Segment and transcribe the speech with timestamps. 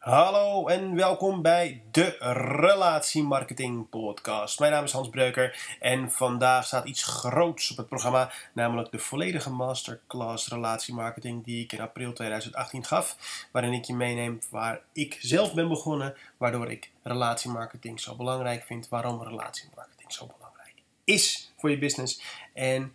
[0.00, 2.16] Hallo en welkom bij de
[2.60, 4.58] Relatiemarketing Podcast.
[4.58, 8.98] Mijn naam is Hans Breuker en vandaag staat iets groots op het programma, namelijk de
[8.98, 13.16] volledige masterclass Relatiemarketing die ik in april 2018 gaf,
[13.52, 18.88] waarin ik je meeneem waar ik zelf ben begonnen, waardoor ik relatiemarketing zo belangrijk vind,
[18.88, 20.74] waarom relatiemarketing zo belangrijk
[21.04, 22.22] is voor je business
[22.54, 22.94] en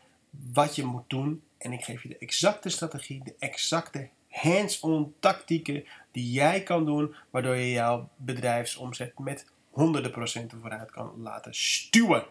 [0.53, 1.43] wat je moet doen.
[1.57, 4.09] En ik geef je de exacte strategie, de exacte
[4.41, 11.13] hands-on tactieken die jij kan doen, waardoor je jouw bedrijfsomzet met honderden procenten vooruit kan
[11.21, 12.25] laten stuwen.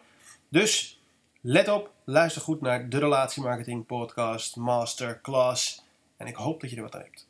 [0.48, 1.02] Dus
[1.40, 5.84] let op, luister goed naar de Relatiemarketing Podcast Masterclass
[6.16, 7.26] en ik hoop dat je er wat aan hebt.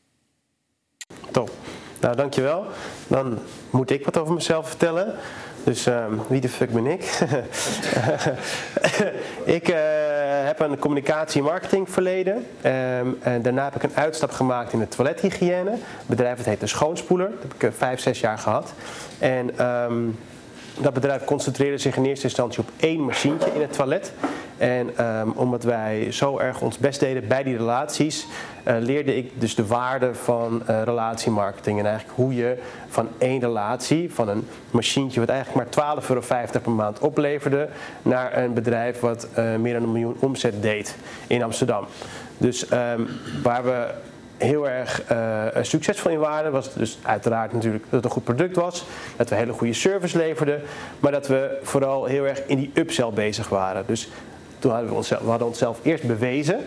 [1.31, 1.51] Top.
[2.01, 2.67] Nou, dankjewel.
[3.09, 3.39] Dan
[3.71, 5.19] moet ik wat over mezelf vertellen.
[5.65, 7.01] Dus um, wie de fuck ben ik?
[9.59, 9.77] ik uh,
[10.45, 12.35] heb een communicatie- en marketing verleden.
[12.35, 15.71] Um, en daarna heb ik een uitstap gemaakt in de toilethygiëne.
[15.71, 17.31] Het bedrijf het heet de Schoonspoeler.
[17.31, 18.73] Dat heb ik uh, vijf, zes jaar gehad.
[19.19, 20.19] En um,
[20.81, 24.13] dat bedrijf concentreerde zich in eerste instantie op één machientje in het toilet.
[24.65, 28.27] En um, omdat wij zo erg ons best deden bij die relaties,
[28.67, 31.79] uh, leerde ik dus de waarde van uh, relatiemarketing.
[31.79, 36.23] En eigenlijk hoe je van één relatie, van een machientje wat eigenlijk maar 12,50 euro
[36.63, 37.69] per maand opleverde,
[38.03, 41.87] naar een bedrijf wat uh, meer dan een miljoen omzet deed in Amsterdam.
[42.39, 43.09] Dus um,
[43.43, 43.87] waar we
[44.37, 45.03] heel erg
[45.61, 48.85] succesvol in waren, was dus uiteraard natuurlijk dat het een goed product was,
[49.17, 50.63] dat we hele goede service leverden,
[51.01, 53.85] maar dat we vooral heel erg in die upsell bezig waren.
[53.87, 54.09] Dus
[54.65, 54.91] toen hadden
[55.39, 56.59] we, onszelf, we eerst bewezen.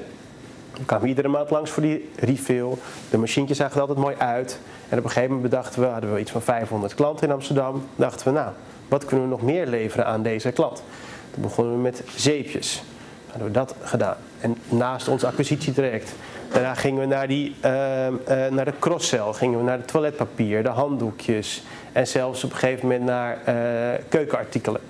[0.74, 2.74] We kwamen iedere maand langs voor die refill.
[3.10, 4.60] De machientjes zagen er altijd mooi uit.
[4.90, 7.84] En op een gegeven moment bedachten we, hadden we iets van 500 klanten in Amsterdam.
[7.96, 8.52] Dachten we, nou,
[8.88, 10.84] wat kunnen we nog meer leveren aan deze klant?
[11.32, 12.84] Toen begonnen we met zeepjes.
[13.28, 14.18] Hadden we dat gedaan.
[14.40, 16.14] En naast ons acquisitietraject.
[16.52, 18.14] Daarna gingen we naar, die, uh, uh,
[18.50, 21.64] naar de cross-sell, gingen we naar het toiletpapier, de handdoekjes.
[21.92, 24.82] En zelfs op een gegeven moment naar uh, keukenartikelen.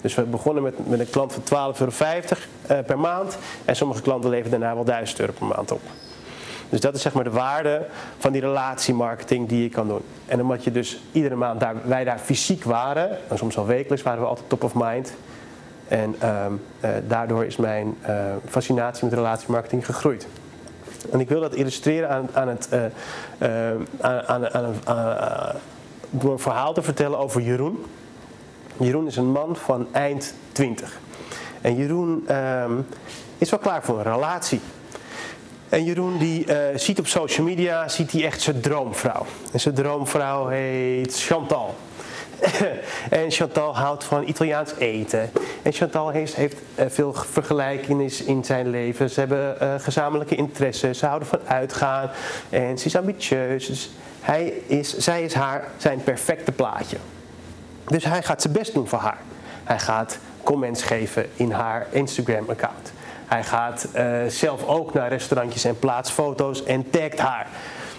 [0.00, 1.92] Dus we begonnen met, met een klant van 12,50 euro
[2.70, 3.38] uh, per maand.
[3.64, 5.80] En sommige klanten leveren daarna wel 1000 euro per maand op.
[6.68, 7.86] Dus dat is zeg maar de waarde
[8.18, 10.02] van die relatiemarketing die je kan doen.
[10.26, 14.02] En omdat je dus iedere maand daar, wij daar fysiek waren, en soms al wekelijks
[14.02, 15.12] waren we altijd top of mind.
[15.88, 18.16] En um, uh, daardoor is mijn uh,
[18.48, 20.26] fascinatie met relatiemarketing gegroeid.
[21.12, 22.68] En ik wil dat illustreren aan, aan het,
[24.00, 24.74] aan, aan,
[26.10, 27.84] door een verhaal te vertellen over Jeroen.
[28.84, 30.98] Jeroen is een man van eind 20.
[31.60, 32.86] En Jeroen um,
[33.38, 34.60] is wel klaar voor een relatie.
[35.68, 39.26] En Jeroen die uh, ziet op social media ziet hij echt zijn droomvrouw.
[39.52, 41.74] En zijn droomvrouw heet Chantal.
[43.10, 45.30] en Chantal houdt van Italiaans eten.
[45.62, 49.10] En Chantal heeft, heeft uh, veel vergelijkingen in zijn leven.
[49.10, 50.98] Ze hebben uh, gezamenlijke interesses.
[50.98, 52.10] Ze houden van uitgaan.
[52.50, 53.66] En ze is ambitieus.
[53.66, 56.96] Dus hij is, zij is haar zijn perfecte plaatje.
[57.90, 59.18] Dus hij gaat zijn best doen voor haar.
[59.64, 62.92] Hij gaat comments geven in haar Instagram-account.
[63.26, 67.46] Hij gaat uh, zelf ook naar restaurantjes en plaatst foto's en tagt haar.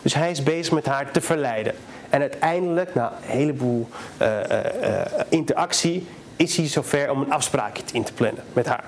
[0.02, 1.76] Dus hij is bezig met haar te verleiden.
[2.10, 3.88] En uiteindelijk, na een heleboel
[4.22, 8.84] uh, uh, interactie, is hij zover om een afspraakje in te plannen met haar.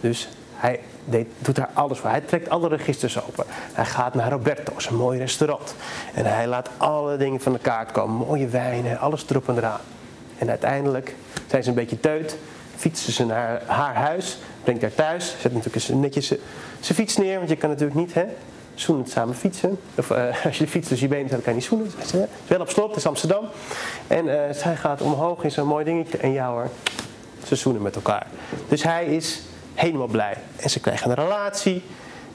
[0.00, 2.10] Dus hij deed, doet daar alles voor.
[2.10, 3.44] Hij trekt alle registers open.
[3.48, 5.74] Hij gaat naar Roberto's, een mooi restaurant.
[6.14, 8.26] En hij laat alle dingen van de kaart komen.
[8.26, 9.80] Mooie wijnen, alles erop en eraan.
[10.38, 11.14] En uiteindelijk
[11.46, 12.36] zijn ze een beetje teut,
[12.76, 16.26] fietsen ze naar haar huis, brengt haar thuis, zet natuurlijk netjes
[16.80, 18.24] zijn fiets neer, want je kan natuurlijk niet hè,
[18.74, 19.78] zoenend samen fietsen.
[19.94, 21.90] Of uh, als je de fiets dus je benen dan kan je niet zoenen.
[22.00, 23.44] Dus, uh, wel op slot, het is Amsterdam.
[24.06, 26.68] En uh, zij gaat omhoog in zo'n mooi dingetje en jou hoor,
[27.46, 28.26] ze zoenen met elkaar.
[28.68, 29.42] Dus hij is
[29.74, 30.36] helemaal blij.
[30.56, 31.82] En ze krijgen een relatie.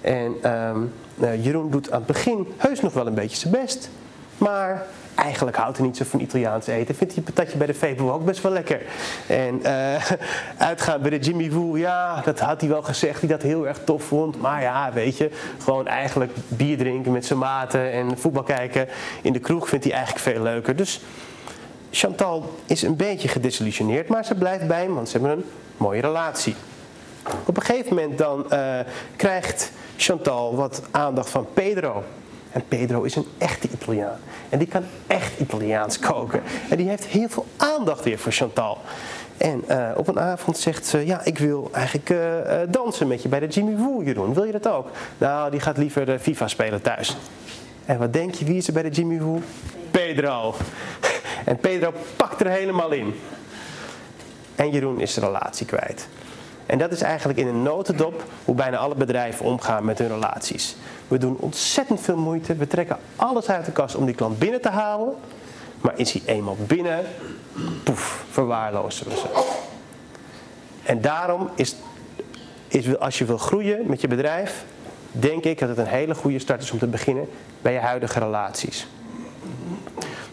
[0.01, 0.93] En um,
[1.41, 3.89] Jeroen doet aan het begin heus nog wel een beetje zijn best.
[4.37, 6.95] Maar eigenlijk houdt hij niet zo van Italiaans eten.
[6.95, 8.81] Vindt hij patatje bij de Febo ook best wel lekker.
[9.27, 10.11] En uh,
[10.69, 13.19] uitgaan bij de Jimmy Woo, ja, dat had hij wel gezegd.
[13.19, 14.41] hij dat heel erg tof vond.
[14.41, 15.29] Maar ja, weet je,
[15.63, 18.87] gewoon eigenlijk bier drinken met zijn maten en voetbal kijken
[19.21, 20.75] in de kroeg vindt hij eigenlijk veel leuker.
[20.75, 21.01] Dus
[21.91, 25.45] Chantal is een beetje gedesillusioneerd, maar ze blijft bij hem, want ze hebben een
[25.77, 26.55] mooie relatie.
[27.45, 28.79] Op een gegeven moment dan uh,
[29.15, 32.03] krijgt Chantal wat aandacht van Pedro.
[32.53, 34.19] En Pedro is een echte Italiaan.
[34.49, 36.41] En die kan echt Italiaans koken.
[36.69, 38.77] En die heeft heel veel aandacht weer voor Chantal.
[39.37, 43.21] En uh, op een avond zegt ze: Ja, ik wil eigenlijk uh, uh, dansen met
[43.21, 44.33] je bij de Jimmy Woo, Jeroen.
[44.33, 44.89] Wil je dat ook?
[45.17, 47.17] Nou, die gaat liever FIFA spelen thuis.
[47.85, 49.41] En wat denk je, wie is er bij de Jimmy Woo?
[49.91, 50.55] Pedro.
[51.45, 53.15] En Pedro pakt er helemaal in.
[54.55, 56.07] En Jeroen is de relatie kwijt.
[56.65, 60.75] En dat is eigenlijk in een notendop hoe bijna alle bedrijven omgaan met hun relaties.
[61.13, 64.61] We doen ontzettend veel moeite, we trekken alles uit de kast om die klant binnen
[64.61, 65.15] te houden.
[65.81, 67.05] Maar is hij eenmaal binnen,
[67.83, 69.43] poef, verwaarlozen we ze.
[70.83, 71.75] En daarom is,
[72.67, 74.65] is als je wil groeien met je bedrijf,
[75.11, 77.29] denk ik dat het een hele goede start is om te beginnen
[77.61, 78.87] bij je huidige relaties.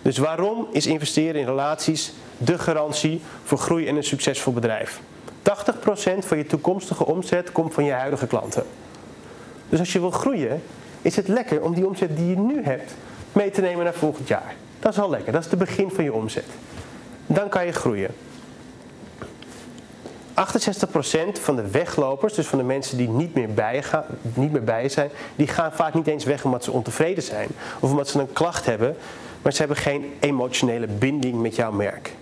[0.03, 5.00] Dus waarom is investeren in relaties de garantie voor groei en een succesvol bedrijf?
[5.43, 8.65] 80% van je toekomstige omzet komt van je huidige klanten.
[9.71, 10.63] Dus als je wil groeien,
[11.03, 12.95] is het lekker om die omzet die je nu hebt
[13.33, 14.55] mee te nemen naar volgend jaar.
[14.79, 16.45] Dat is al lekker, dat is het begin van je omzet.
[17.27, 18.11] Dan kan je groeien.
[20.35, 24.65] 68% van de weglopers, dus van de mensen die niet meer, bij gaan, niet meer
[24.65, 27.49] bij zijn, die gaan vaak niet eens weg omdat ze ontevreden zijn
[27.81, 28.97] of omdat ze een klacht hebben,
[29.43, 32.13] maar ze hebben geen emotionele binding met jouw merk.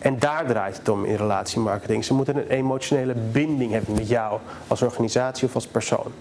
[0.00, 2.04] En daar draait het om in relatiemarketing.
[2.04, 6.12] Ze moeten een emotionele binding hebben met jou als organisatie of als persoon.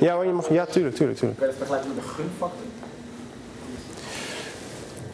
[0.00, 1.40] Ja, hoor, je mag, ja, tuurlijk, tuurlijk, tuurlijk.
[1.40, 2.66] Kan je dat vergelijken met de gunfactor?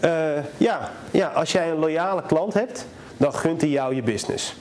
[0.04, 2.86] Uh, ja, ja, als jij een loyale klant hebt,
[3.16, 4.56] dan gunt hij jou je business.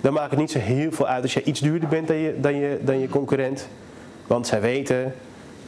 [0.00, 2.40] Dan maakt het niet zo heel veel uit als jij iets duurder bent dan je,
[2.40, 3.68] dan je, dan je concurrent.
[4.26, 5.14] Want zij weten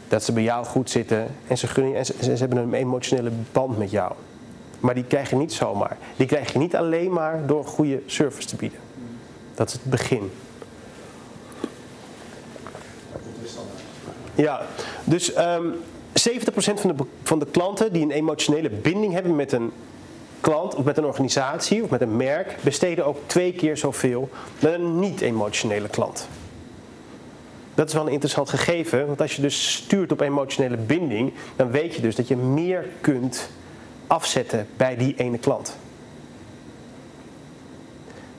[0.09, 3.31] dat ze bij jou goed zitten en ze, gunnen, en ze, ze hebben een emotionele
[3.53, 4.13] band met jou.
[4.81, 5.97] Maar die krijg je niet zomaar.
[6.17, 8.79] Die krijg je niet alleen maar door goede service te bieden.
[9.55, 10.31] Dat is het begin.
[14.41, 14.67] Ja,
[15.05, 15.75] dus um, 70%
[16.53, 19.73] van de, van de klanten die een emotionele binding hebben met een
[20.41, 24.29] klant of met een organisatie of met een merk, besteden ook twee keer zoveel
[24.59, 26.29] dan een niet-emotionele klant.
[27.75, 31.71] Dat is wel een interessant gegeven, want als je dus stuurt op emotionele binding, dan
[31.71, 33.51] weet je dus dat je meer kunt
[34.07, 35.77] afzetten bij die ene klant.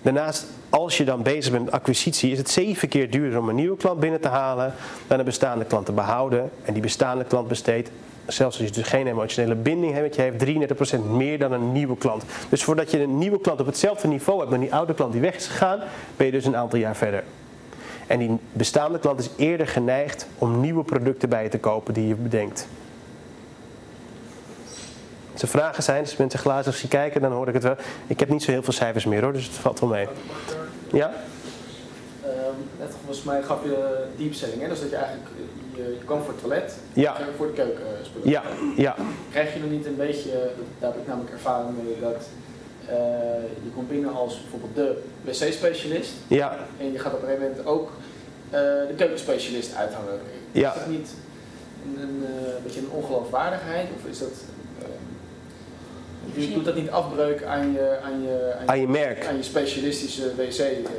[0.02, 3.56] Daarnaast, als je dan bezig bent met acquisitie, is het zeven keer duurder om een
[3.56, 4.74] nieuwe klant binnen te halen
[5.08, 6.50] dan een bestaande klant te behouden.
[6.64, 7.92] En die bestaande klant besteedt,
[8.28, 11.98] zelfs als je dus geen emotionele binding hebt, je heeft 33% meer dan een nieuwe
[11.98, 12.24] klant.
[12.50, 15.22] Dus voordat je een nieuwe klant op hetzelfde niveau hebt dan die oude klant die
[15.22, 15.80] weg is gegaan,
[16.18, 17.24] ben je dus een aantal jaar verder.
[18.08, 22.08] En die bestaande klant is eerder geneigd om nieuwe producten bij je te kopen die
[22.08, 22.68] je bedenkt.
[25.32, 27.76] Als er vragen zijn, als mensen glazig zien kijken, dan hoor ik het wel.
[28.08, 30.08] Ik heb niet zo heel veel cijfers meer hoor, dus het valt wel mee.
[30.92, 31.12] Ja?
[32.26, 34.68] Um, net volgens mij gaf je deep selling, hè?
[34.68, 35.30] dus dat je eigenlijk
[35.76, 37.18] je, je kwam voor het toilet, ja.
[37.38, 38.30] voor de keuken spullen.
[38.30, 38.44] Ja,
[38.78, 38.96] ja.
[39.32, 40.32] Krijg je dan niet een beetje,
[40.80, 42.28] daar heb ik namelijk ervaring mee, dat
[42.86, 42.96] uh,
[43.64, 46.12] je komt binnen als bijvoorbeeld de wc-specialist.
[46.28, 46.58] Ja.
[46.78, 47.92] En je gaat op een gegeven moment ook
[48.46, 50.20] uh, de keukenspecialist uithangen.
[50.52, 50.70] Ja.
[50.70, 51.10] Is dat niet
[51.86, 53.88] een, een, uh, beetje een ongeloofwaardigheid?
[53.96, 54.34] Of is dat...
[56.34, 59.26] Je doet dat niet afbreuk aan je, aan je, aan je, merk.
[59.26, 60.60] Aan je specialistische wc.
[60.60, 60.90] Uh...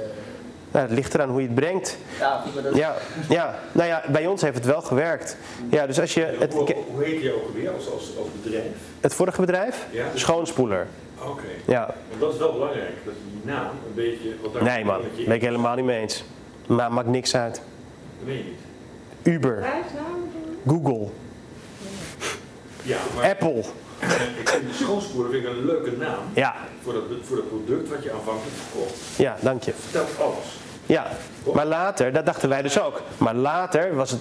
[0.70, 1.96] Nou, het ligt eraan hoe je het brengt.
[2.18, 2.74] Ja, dat...
[2.74, 2.94] ja,
[3.28, 5.36] ja, nou ja, bij ons heeft het wel gewerkt.
[5.70, 8.72] Ja, dus als je het, hoe, hoe heet je ook alweer als, als, als bedrijf?
[9.00, 9.86] Het vorige bedrijf?
[9.90, 10.04] Ja.
[10.14, 10.86] Schoonspoeler.
[11.18, 11.30] Oké.
[11.30, 11.44] Okay.
[11.66, 11.94] Ja.
[12.08, 14.28] Want dat is wel belangrijk, dat je die naam een beetje...
[14.42, 16.24] Wat daar nee man, daar ben ik helemaal niet mee eens.
[16.66, 17.54] Maar maakt niks uit.
[17.54, 19.34] Dat weet je niet.
[19.34, 19.64] Uber.
[20.66, 21.06] Google.
[22.82, 23.30] Ja, maar...
[23.30, 23.62] Apple.
[24.38, 26.54] Ik vind de schoonspoelen vind ik een leuke naam ja.
[26.82, 28.94] voor, dat, voor dat product wat je aanvankelijk verkocht.
[29.16, 29.72] Ja, dank je.
[29.72, 30.46] Vertelt alles.
[30.86, 31.06] Ja,
[31.54, 33.00] maar later, dat dachten wij dus ook.
[33.18, 34.20] Maar later was het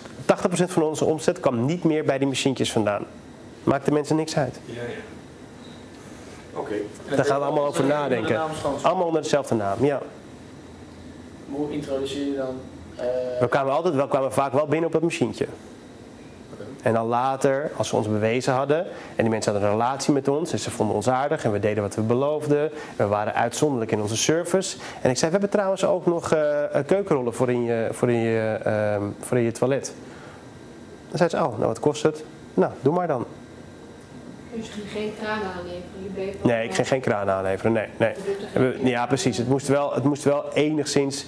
[0.61, 3.05] 80% van onze omzet kwam niet meer bij die machientjes vandaan.
[3.63, 4.59] Maakte mensen niks uit.
[4.65, 4.87] Ja, ja.
[6.53, 6.73] Oké.
[7.05, 7.15] Okay.
[7.15, 8.41] Daar gaan we allemaal over nadenken.
[8.81, 10.01] Allemaal onder dezelfde naam, ja.
[11.49, 12.59] Hoe introduceer je dan?
[12.95, 13.39] Uh...
[13.39, 15.47] We kwamen altijd, we kwamen vaak wel binnen op het machientje.
[16.81, 18.79] En dan later, als we ons bewezen hadden
[19.15, 21.59] en die mensen hadden een relatie met ons en ze vonden ons aardig en we
[21.59, 24.77] deden wat we beloofden, we waren uitzonderlijk in onze service.
[25.01, 26.39] En ik zei, we hebben trouwens ook nog uh,
[26.85, 29.93] keukenrollen voor in, je, voor, in je, uh, voor in je toilet.
[31.09, 32.23] Dan zei ze, oh, nou wat kost het?
[32.53, 33.25] Nou, doe maar dan.
[34.53, 36.03] Dus je ging geen kraan aanleveren?
[36.03, 37.87] Je bleef nee, ik ging geen kraan aanleveren, nee.
[37.97, 38.13] nee.
[38.83, 39.37] Ja, precies.
[39.37, 41.25] Het moest wel, het moest wel enigszins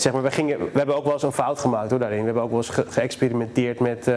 [0.00, 2.18] zeg maar, we, gingen, we hebben ook wel eens een fout gemaakt hoor, daarin.
[2.18, 4.14] We hebben ook wel eens ge geëxperimenteerd met uh,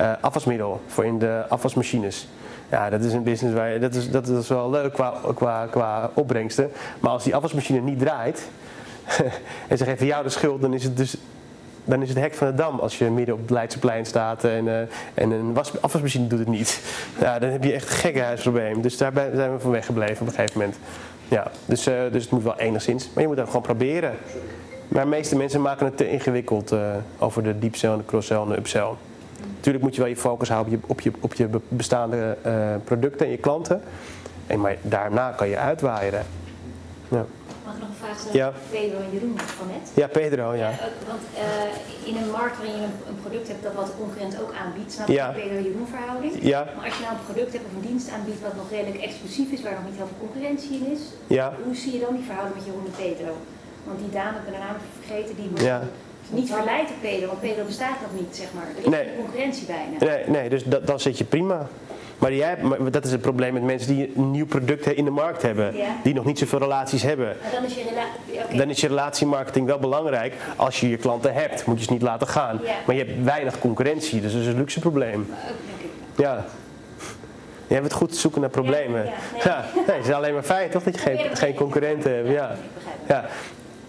[0.00, 2.28] uh, afwasmiddel voor in de afwasmachines.
[2.68, 5.66] Ja, dat is een business waar je, dat is, dat is wel leuk qua, qua,
[5.66, 6.70] qua opbrengsten.
[7.00, 8.48] Maar als die afwasmachine niet draait
[9.68, 11.16] en ze geven jou de schuld, dan is het dus
[11.88, 14.66] dan is het hek van de dam als je midden op het Leidseplein staat en,
[14.66, 14.80] uh,
[15.14, 16.80] en een was, afwasmachine doet het niet.
[17.20, 18.82] Ja, dan heb je echt een gekkenhuisprobleem.
[18.82, 20.78] Dus daar zijn we van weggebleven op een gegeven moment.
[21.28, 23.10] Ja, dus, uh, dus het moet wel enigszins.
[23.12, 24.12] Maar je moet dat gewoon proberen.
[24.88, 28.40] Maar de meeste mensen maken het te ingewikkeld uh, over de sell en de cross-sell
[28.40, 28.90] en de upsell.
[29.56, 32.74] Natuurlijk moet je wel je focus houden op je, op je, op je bestaande uh,
[32.84, 33.82] producten en je klanten.
[34.46, 36.26] En maar daarna kan je uitwaaien.
[37.08, 37.24] Ja.
[37.64, 38.36] Mag ik nog een vraag stellen?
[38.36, 38.52] Ja.
[38.70, 39.84] Pedro en Jeroen van net.
[39.94, 40.70] Ja, Pedro, ja.
[40.70, 40.78] Eh,
[41.10, 44.52] want eh, in een markt waarin je een, product hebt dat wat de concurrent ook
[44.62, 45.30] aanbiedt, snap je Ja.
[45.30, 46.32] Pedro-Jeroen verhouding?
[46.54, 49.02] Ja, Maar als je nou een product hebt of een dienst aanbiedt wat nog redelijk
[49.08, 51.02] exclusief is, waar nog niet heel veel concurrentie in is,
[51.38, 51.46] ja.
[51.64, 53.32] hoe zie je dan die verhouding met Jeroen en Pedro?
[53.88, 55.82] Want die dame, ik ben naam even vergeten, die Ja.
[56.30, 58.64] niet verleid door Pedro, want Pedro bestaat nog niet, zeg maar.
[58.76, 59.04] Er is Nee.
[59.04, 60.14] geen concurrentie bijna.
[60.16, 61.66] Nee, nee dus dat, dan zit je prima.
[62.18, 65.10] Maar, jij, maar dat is het probleem met mensen die een nieuw product in de
[65.10, 65.76] markt hebben.
[65.76, 65.86] Ja.
[66.02, 67.36] Die nog niet zoveel relaties hebben.
[67.52, 68.56] Dan is je relatie...
[68.58, 70.34] Dan is je relatiemarketing wel belangrijk.
[70.56, 72.60] Als je je klanten hebt, moet je ze niet laten gaan.
[72.64, 72.72] Ja.
[72.86, 75.28] Maar je hebt weinig concurrentie, dus dat is een luxe probleem.
[76.16, 76.44] Ja.
[77.66, 79.04] Je hebt het goed zoeken naar problemen.
[79.44, 79.84] Ja, nee.
[79.96, 82.28] het is alleen maar fijn toch dat je geen, geen concurrenten hebt.
[82.28, 82.56] Ja.
[83.08, 83.24] Ja.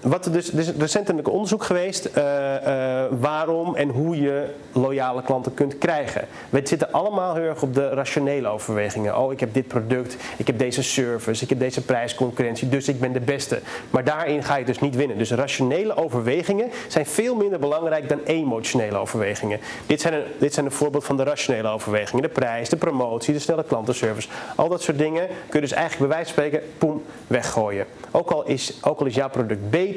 [0.01, 5.53] Wat er, dus, is recentelijk onderzoek geweest eh, eh, waarom en hoe je loyale klanten
[5.53, 6.27] kunt krijgen.
[6.49, 9.17] We zitten allemaal heel erg op de rationele overwegingen.
[9.17, 12.99] Oh, ik heb dit product, ik heb deze service, ik heb deze prijsconcurrentie, dus ik
[12.99, 13.59] ben de beste.
[13.89, 15.17] Maar daarin ga je dus niet winnen.
[15.17, 19.59] Dus rationele overwegingen zijn veel minder belangrijk dan emotionele overwegingen.
[19.85, 22.23] Dit zijn een, dit zijn een voorbeeld van de rationele overwegingen.
[22.23, 24.29] De prijs, de promotie, de snelle klantenservice.
[24.55, 27.85] Al dat soort dingen kun je dus eigenlijk bij wijze van spreken, poem, weggooien.
[28.11, 29.87] Ook al is, ook al is jouw product beter,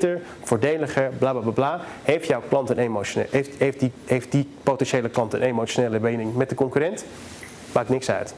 [0.43, 4.49] voordeliger, bla bla bla, bla heeft jouw klant een emotionele, heeft, heeft, die, heeft die
[4.63, 7.05] potentiële klant een emotionele binding met de concurrent,
[7.73, 8.35] maakt niks uit.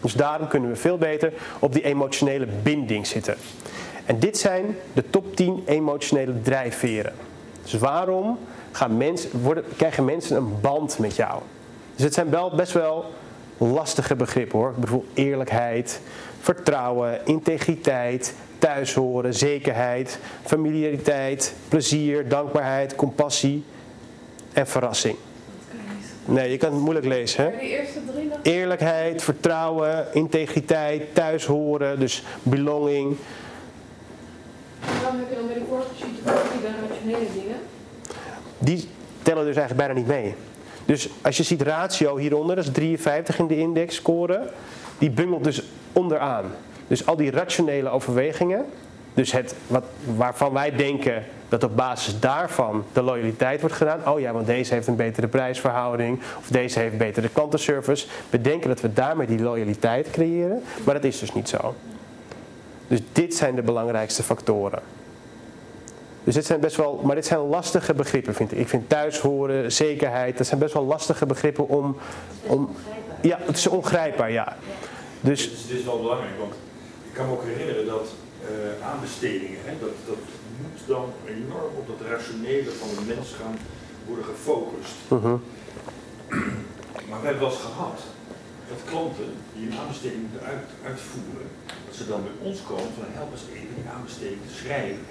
[0.00, 3.36] Dus daarom kunnen we veel beter op die emotionele binding zitten.
[4.04, 7.12] En dit zijn de top 10 emotionele drijfveren.
[7.62, 8.38] Dus waarom
[8.72, 11.40] gaan mensen, worden, krijgen mensen een band met jou?
[11.94, 13.04] Dus het zijn wel best wel
[13.58, 14.74] lastige begrippen hoor.
[14.76, 16.00] Bijvoorbeeld eerlijkheid,
[16.40, 23.64] vertrouwen, integriteit, thuishoren, zekerheid, familiariteit, plezier, dankbaarheid, compassie
[24.52, 25.16] en verrassing.
[26.24, 27.50] Nee, je kan het moeilijk lezen hè.
[27.50, 28.38] Maar die eerste drie nog?
[28.42, 33.16] Eerlijkheid, vertrouwen, integriteit, thuishoren, dus belonging.
[35.02, 36.14] Waarom heb je dan bij die vorige sheet
[36.52, 37.56] die bij rationele dingen?
[38.58, 38.88] Die
[39.22, 40.34] tellen dus eigenlijk bijna niet mee.
[40.84, 44.50] Dus als je ziet ratio hieronder, dat is 53 in de index score,
[44.98, 45.62] die bungelt dus
[45.92, 46.44] onderaan.
[46.90, 48.66] Dus al die rationele overwegingen,
[49.14, 49.84] dus het wat,
[50.16, 54.08] waarvan wij denken dat op basis daarvan de loyaliteit wordt gedaan.
[54.08, 58.06] Oh ja, want deze heeft een betere prijsverhouding of deze heeft betere klantenservice.
[58.30, 61.74] We denken dat we daarmee die loyaliteit creëren, maar dat is dus niet zo.
[62.88, 64.82] Dus dit zijn de belangrijkste factoren.
[66.24, 68.58] Dus dit zijn best wel, maar dit zijn lastige begrippen vind ik.
[68.58, 71.96] Ik vind thuishoren, zekerheid, dat zijn best wel lastige begrippen om,
[72.46, 73.18] om Ongrijpbaar.
[73.20, 74.56] ja, het is ongrijpbaar, ja.
[75.20, 76.54] Dus Dit is, is wel belangrijk, want
[77.20, 78.08] kan me ook herinneren dat
[78.50, 80.22] eh, aanbestedingen, hè, dat, dat
[80.60, 83.56] moet dan enorm op dat rationele van de mens gaan
[84.06, 84.96] worden gefocust.
[85.08, 85.36] mhm,
[87.08, 87.98] Maar we hebben wel eens gehad
[88.70, 91.48] dat klanten die een aanbesteding moeten uit, uitvoeren,
[91.86, 95.04] dat ze dan bij ons komen van help eens even die aanbesteding te schrijven.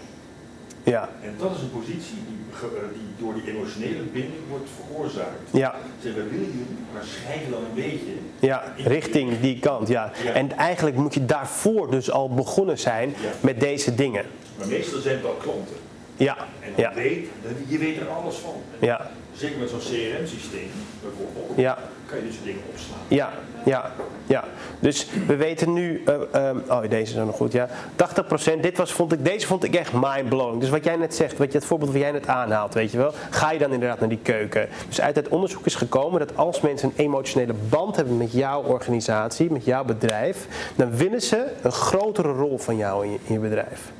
[0.83, 5.39] Ja, En dat is een positie die, eh, die door die emotionele binding wordt veroorzaakt.
[5.51, 8.11] ja, we willen jullie, maar schrijf dan een beetje.
[8.39, 10.11] ja, richting die kant, ja.
[10.23, 10.31] Ja.
[10.31, 13.15] En eigenlijk moet je daarvoor dus al begonnen zijn Ja.
[13.39, 14.25] met deze dingen.
[14.57, 15.75] Maar meestal zijn het al klanten.
[16.17, 17.27] Ja, En dan ja, weet,
[17.67, 18.53] je weet er alles van.
[18.79, 20.69] ja, Zeker met zo'n CRM-systeem
[21.01, 21.77] bijvoorbeeld, ja.
[22.05, 22.99] kan je dus dingen opslaan.
[23.07, 23.29] Ja,
[23.65, 23.91] ja,
[24.25, 24.43] ja.
[24.79, 27.67] Dus we weten nu, eh, ehm, oh deze is ook nog goed, ja.
[27.95, 30.59] 80%, dit was, vond ik, deze vond ik echt mindblowing.
[30.59, 32.97] Dus wat jij net zegt, wat je, het voorbeeld wat jij net aanhaalt, weet je
[32.97, 33.13] wel.
[33.29, 34.69] Ga je dan inderdaad naar die keuken.
[34.87, 38.63] Dus uit het onderzoek is gekomen dat als mensen een emotionele band hebben met jouw
[38.63, 43.33] organisatie, met jouw bedrijf, dan winnen ze een grotere rol van jou in je, in
[43.33, 43.91] je bedrijf.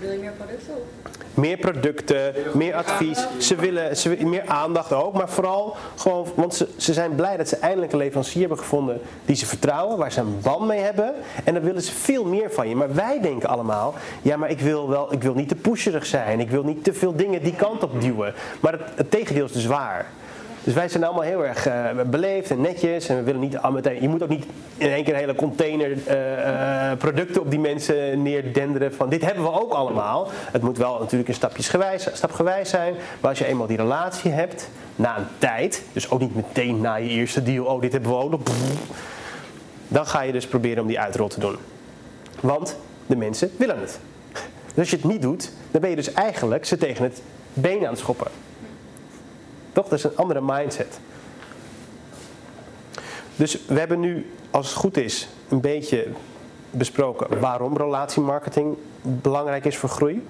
[0.00, 0.74] Wil je meer producten?
[1.34, 3.26] Meer producten, meer advies.
[3.38, 7.36] Ze willen, ze willen meer aandacht ook, maar vooral gewoon, want ze, ze zijn blij
[7.36, 10.80] dat ze eindelijk een leverancier hebben gevonden die ze vertrouwen, waar ze een band mee
[10.80, 11.14] hebben.
[11.44, 12.76] En dan willen ze veel meer van je.
[12.76, 16.40] Maar wij denken allemaal, ja, maar ik wil wel, ik wil niet te pusherig zijn.
[16.40, 18.34] Ik wil niet te veel dingen die kant op duwen.
[18.60, 20.06] Maar het, het tegendeel is dus waar.
[20.66, 23.08] Dus wij zijn allemaal heel erg eh, beleefd en netjes.
[23.08, 24.02] En we willen niet al meteen.
[24.02, 24.44] Je moet ook niet
[24.76, 28.94] in één keer een hele container eh, eh, producten op die mensen neerdenderen.
[28.94, 30.28] Van dit hebben we ook allemaal.
[30.32, 32.94] Het moet wel natuurlijk een stapjesgewijs, stapgewijs zijn.
[33.20, 36.94] Maar als je eenmaal die relatie hebt, na een tijd, dus ook niet meteen na
[36.94, 38.40] je eerste deal, oh dit hebben we ook.
[39.88, 41.56] Dan ga je dus proberen om die uitrol te doen.
[42.40, 43.98] Want de mensen willen het.
[44.64, 47.82] Dus als je het niet doet, dan ben je dus eigenlijk ze tegen het been
[47.82, 48.30] aan het schoppen.
[49.76, 49.88] Toch?
[49.88, 51.00] Dat is een andere mindset.
[53.36, 56.06] Dus we hebben nu, als het goed is, een beetje
[56.70, 60.26] besproken waarom relatiemarketing belangrijk is voor groei.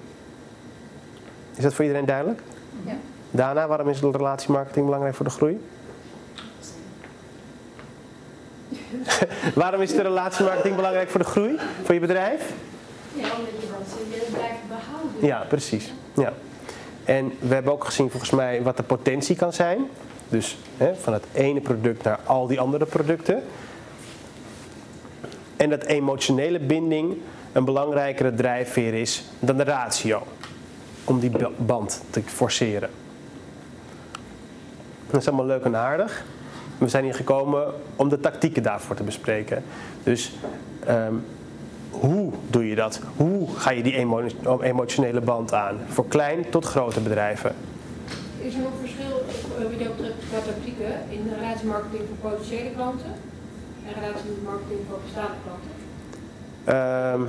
[1.55, 2.41] Is dat voor iedereen duidelijk?
[2.85, 2.95] Ja.
[3.31, 5.59] Daarna, waarom is relatiemarketing belangrijk voor de groei?
[9.55, 11.59] Waarom is de relatiemarketing belangrijk voor de groei?
[11.83, 12.53] Voor je bedrijf?
[13.13, 15.27] Ja, omdat je blijft behouden.
[15.27, 15.93] Ja, precies.
[16.13, 16.33] Ja.
[17.07, 19.89] En we hebben ook gezien volgens mij wat de potentie kan zijn.
[20.29, 23.43] Dus hè, van het ene product naar al die andere producten.
[25.57, 27.17] En dat emotionele binding
[27.51, 30.23] een belangrijkere drijfveer is dan de ratio.
[31.03, 32.89] Om die ba- band te forceren.
[35.09, 36.23] Dat is allemaal leuk en aardig.
[36.77, 39.63] We zijn hier gekomen om de tactieken daarvoor te bespreken.
[40.03, 40.35] Dus
[40.85, 41.13] ehm,
[41.99, 42.99] hoe doe je dat?
[43.15, 45.77] Hoe ga je die emo- emotionele band aan?
[45.87, 47.55] Voor klein tot grote bedrijven.
[48.41, 49.23] Is er nog verschil
[49.69, 53.11] wat jou betreft qua tactieken in relatiemarketing voor potentiële klanten
[53.87, 55.69] en relatiemarketing voor bestaande klanten?
[56.63, 57.21] Ehm,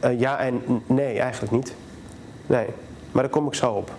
[0.00, 1.74] eh, ja en nee, eigenlijk niet.
[2.46, 2.66] Nee,
[3.12, 3.90] maar daar kom ik zo op.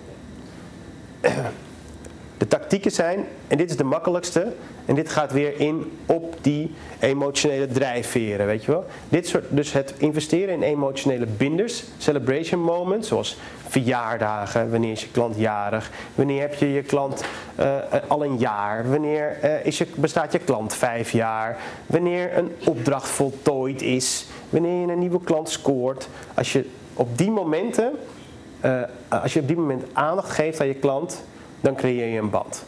[2.39, 4.53] De tactieken zijn, en dit is de makkelijkste,
[4.86, 8.86] en dit gaat weer in op die emotionele drijfveren, weet je wel.
[9.10, 15.12] Dit soort, dus het investeren in emotionele binders, celebration moments, zoals verjaardagen, wanneer is je
[15.12, 17.24] klant jarig, wanneer heb je je klant
[17.55, 22.51] eh, eh, al een jaar, wanneer eh, is bestaat je klant vijf jaar, wanneer een
[22.65, 26.08] opdracht voltooid is, wanneer je een nieuwe klant scoort.
[26.34, 27.91] Als je op die momenten,
[29.08, 31.24] als je op die moment aandacht geeft aan je klant,
[31.62, 32.63] dan creëer je een band.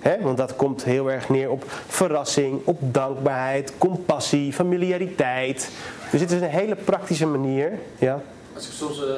[0.00, 0.20] Hè?
[0.20, 5.70] Want dat komt heel erg neer op verrassing, op dankbaarheid, compassie, familiariteit.
[6.10, 7.72] Dus dit is een hele praktische manier.
[7.98, 8.20] Ja,
[8.54, 9.16] Als ik soms eh,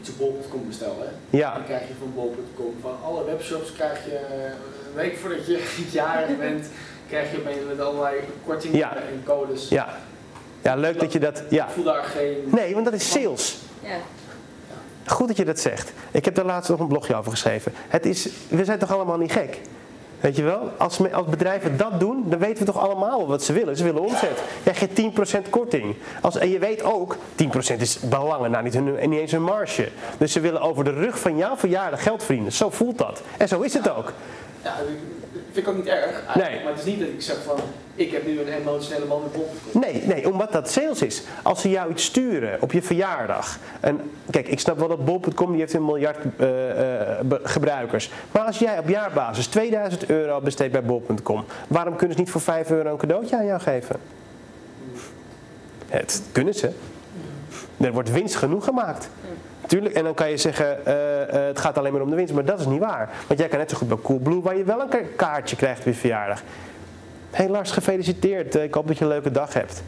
[0.00, 4.04] iets op bol.com bestel, hè, ja, dan krijg je van bol.com van alle webshops krijg
[4.04, 4.44] je eh,
[4.88, 6.66] een week voordat je jarig bent,
[7.08, 8.16] krijg je opeens met allerlei
[8.46, 8.96] kortingen Ja.
[8.96, 9.68] en codes.
[9.68, 9.98] ja.
[10.62, 11.42] Ja, leuk dat je dat.
[11.50, 11.64] Ja.
[11.66, 12.36] Ik voel daar geen.
[12.46, 13.58] Nee, want dat is sales.
[13.82, 13.96] Ja.
[15.06, 15.92] Goed dat je dat zegt.
[16.10, 17.72] Ik heb daar laatst nog een blogje over geschreven.
[17.88, 19.60] Het is, we zijn toch allemaal niet gek?
[20.22, 20.72] Weet je wel?
[20.76, 23.76] Als, als bedrijven dat doen, dan weten we toch allemaal wat ze willen.
[23.76, 24.42] Ze willen omzet.
[24.62, 25.00] Jij geeft
[25.46, 25.96] 10% korting.
[26.20, 27.16] Als, en je weet ook,
[27.76, 29.88] 10% is belangen, nou niet, hun, niet eens hun marge.
[30.18, 32.52] Dus ze willen over de rug van jouw verjaardag geld verdienen.
[32.52, 33.22] Zo voelt dat.
[33.36, 34.12] En zo is het ook.
[34.62, 34.74] Ja,
[35.52, 36.22] vind ik ook niet erg.
[36.34, 36.60] Nee.
[36.62, 37.56] Maar het is niet dat ik zeg van,
[37.94, 39.80] ik heb nu een emotionele met bol.com.
[39.80, 41.22] Nee, nee, omdat dat sales is.
[41.42, 43.58] Als ze jou iets sturen op je verjaardag.
[43.80, 44.00] En
[44.30, 46.24] kijk, ik snap wel dat bol.com die heeft een miljard eh,
[47.22, 48.10] be- gebruikers.
[48.32, 52.40] Maar als jij op jaarbasis 2000 euro besteedt bij bol.com, waarom kunnen ze niet voor
[52.40, 53.96] 5 euro een cadeautje aan jou geven?
[55.88, 56.70] Het kunnen ze.
[57.80, 59.08] Er wordt winst genoeg gemaakt.
[59.72, 62.34] Tuurlijk, en dan kan je zeggen, eh, eh, het gaat alleen maar om de winst,
[62.34, 63.10] maar dat is niet waar.
[63.26, 65.84] Want jij kan net zo goed bij Coolblue, waar je wel een ka- kaartje krijgt
[65.84, 66.42] je verjaardag.
[67.30, 68.54] Hé Lars, gefeliciteerd.
[68.56, 69.82] Eh, Ik hoop dat je een leuke dag hebt.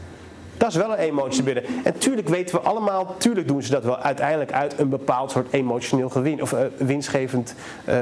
[0.57, 1.63] Dat is wel een emotie binnen.
[1.83, 5.47] En tuurlijk weten we allemaal, tuurlijk doen ze dat wel uiteindelijk uit een bepaald soort
[5.53, 7.55] emotioneel gewin, of winstgevend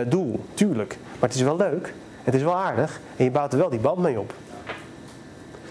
[0.07, 0.39] doel.
[0.53, 0.97] Tuurlijk.
[1.19, 1.93] Maar het is wel leuk.
[2.23, 2.99] Het is wel aardig.
[3.17, 4.33] En je bouwt er wel die band mee op.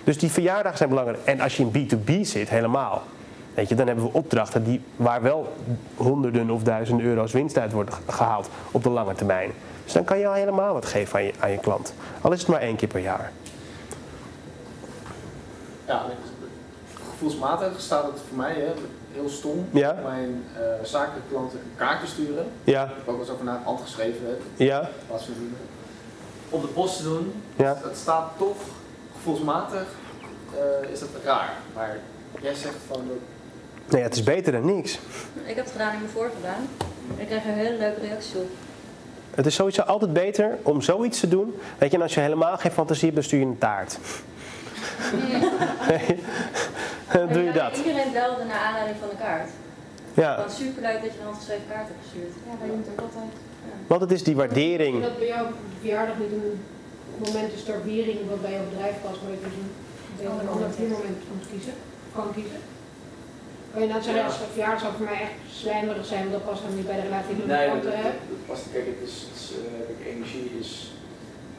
[0.05, 1.19] Dus die verjaardagen zijn belangrijk.
[1.25, 3.03] En als je in B2B zit, helemaal.
[3.55, 5.53] Weet je, dan hebben we opdrachten die, waar wel
[5.97, 9.51] honderden of duizenden euro's winst uit wordt gehaald op de lange termijn.
[9.85, 11.95] Dus dan kan je al helemaal wat geven aan je, aan je klant.
[12.21, 13.33] Al is het maar één keer per jaar.
[15.87, 16.03] Ja,
[17.11, 18.73] gevoelsmatig staat het voor mij hè,
[19.13, 19.91] heel stom Ja.
[19.91, 22.47] om mijn eh, zakelijke klanten een kaart te sturen.
[22.65, 24.89] Ja, Ik heb ook wel eens over na hand geschreven, hè, ja.
[26.51, 27.79] Op de post te doen, ja.
[27.83, 28.57] dat staat toch
[29.15, 29.85] gevoelsmatig
[30.85, 31.53] eh, is dat raar.
[31.75, 31.97] Maar
[32.41, 33.01] jij zegt van
[33.89, 34.99] Nee, het is beter dan niks.
[35.45, 36.69] Ik heb het gedaan in mijn voor gedaan.
[37.17, 38.49] En ik kreeg er een hele leuke reacties op.
[39.35, 41.55] Het is sowieso altijd beter om zoiets te doen.
[41.79, 43.99] Weet je, en als je helemaal geen fantasie hebt, dan stuur je een taart.
[47.13, 47.77] dan doe je dat.
[47.77, 49.51] Iedereen belde naar aanleiding van de kaart.
[50.15, 52.33] Ja, Het was superleuk dat je een handgeschreven kaart hebt gestuurd.
[52.47, 53.33] Ja, wij doen het ook altijd.
[53.87, 55.03] want het is die waardering.
[55.03, 56.61] Dat bij jou op verjaardag niet een
[57.19, 59.71] moment is ter viering wat bij jouw bedrijf past, maar dat je dus een,
[60.17, 60.69] dat je een ander
[61.37, 61.75] moet kiezen,
[62.15, 62.61] kan kiezen.
[63.75, 66.77] Nou zeggen, als een verjaardag zou voor mij echt slijmerig zijn, want dat past dan
[66.77, 68.13] niet bij de relatie die ik Nee, dat, klanten heb.
[68.19, 68.63] dat, dat past.
[68.73, 70.71] Kijk, het is, het is, eh, kijk, energie is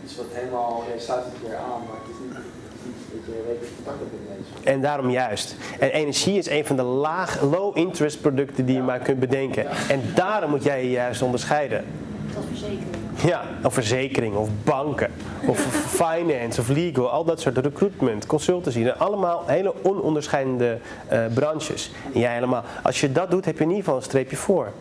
[0.04, 3.00] iets wat helemaal, jij sluit het weer aan, maar het is niet, het is niet
[3.14, 4.54] dat je wekelijks contact hebt met mensen.
[4.74, 5.56] En daarom juist.
[5.80, 9.66] En energie is een van de laag, low interest producten die je maar kunt bedenken.
[9.90, 11.86] En daarom moet jij je juist onderscheiden.
[12.34, 13.03] Tot verzekering.
[13.16, 15.12] Ja, of verzekering, of banken,
[15.46, 15.60] of
[16.04, 18.82] finance, of legal, al dat soort recruitment, consultancy.
[18.82, 21.92] Zijn allemaal hele ononderscheidende eh, branches.
[22.14, 24.72] En jij helemaal, als je dat doet, heb je in ieder geval een streepje voor.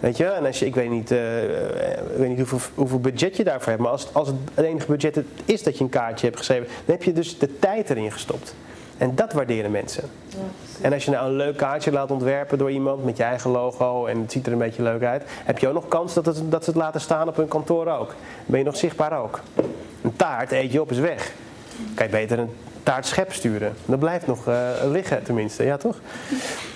[0.00, 3.36] Weet je, en als je, ik weet niet, eh, ik weet niet hoeveel, hoeveel budget
[3.36, 6.26] je daarvoor hebt, maar als, als het enige budget het is dat je een kaartje
[6.26, 8.54] hebt geschreven, dan heb je dus de tijd erin gestopt.
[8.98, 10.10] En dat waarderen mensen.
[10.80, 14.06] En als je nou een leuk kaartje laat ontwerpen door iemand met je eigen logo
[14.06, 16.64] en het ziet er een beetje leuk uit, heb je ook nog kans dat, dat
[16.64, 18.14] ze het laten staan op hun kantoor ook.
[18.46, 19.40] Ben je nog zichtbaar ook.
[20.02, 21.32] Een taart eet je op is weg.
[21.94, 22.50] Kan je beter een
[22.82, 23.74] taart schep sturen.
[23.84, 26.00] Dat blijft nog eh, liggen tenminste, ja toch?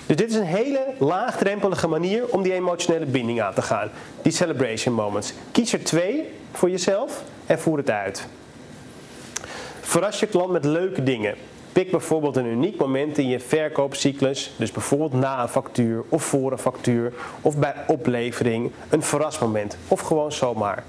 [0.05, 3.89] Dus dit is een hele laagdrempelige manier om die emotionele binding aan te gaan.
[4.21, 5.33] Die celebration moments.
[5.51, 8.27] Kies er twee voor jezelf en voer het uit.
[9.81, 11.35] Verras je klant met leuke dingen.
[11.79, 16.51] Pik bijvoorbeeld een uniek moment in je verkoopcyclus, dus bijvoorbeeld na een factuur of voor
[16.51, 20.83] een factuur of bij oplevering, een verrasmoment of gewoon zomaar.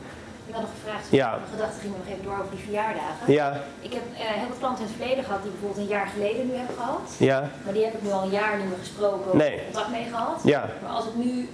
[0.46, 1.30] Ik had nog gevraagd, Ja.
[1.30, 3.32] mijn gedachten gingen nog even door over die verjaardagen.
[3.32, 6.06] Ja, Ik heb eh, heel veel klanten in het verleden gehad die bijvoorbeeld een jaar
[6.06, 7.00] geleden nu hebben gehad.
[7.18, 9.60] ja, Maar die heb ik nu al een jaar niet meer gesproken of Nee.
[9.64, 10.40] contact mee gehad.
[10.44, 10.68] ja.
[10.82, 11.48] Maar als ik nu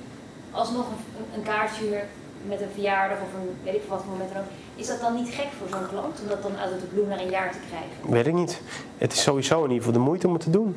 [0.50, 2.00] alsnog een, een- een kaart stuur
[2.48, 5.14] met een verjaardag of een weet ik wat voor moment dan ook, is dat dan
[5.14, 7.58] niet gek voor zo'n klant om dat dan uit de bloem naar een jaar te
[7.68, 8.12] krijgen?
[8.12, 8.60] Weet ik niet.
[8.98, 10.76] Het is sowieso in ieder geval de moeite om het te doen.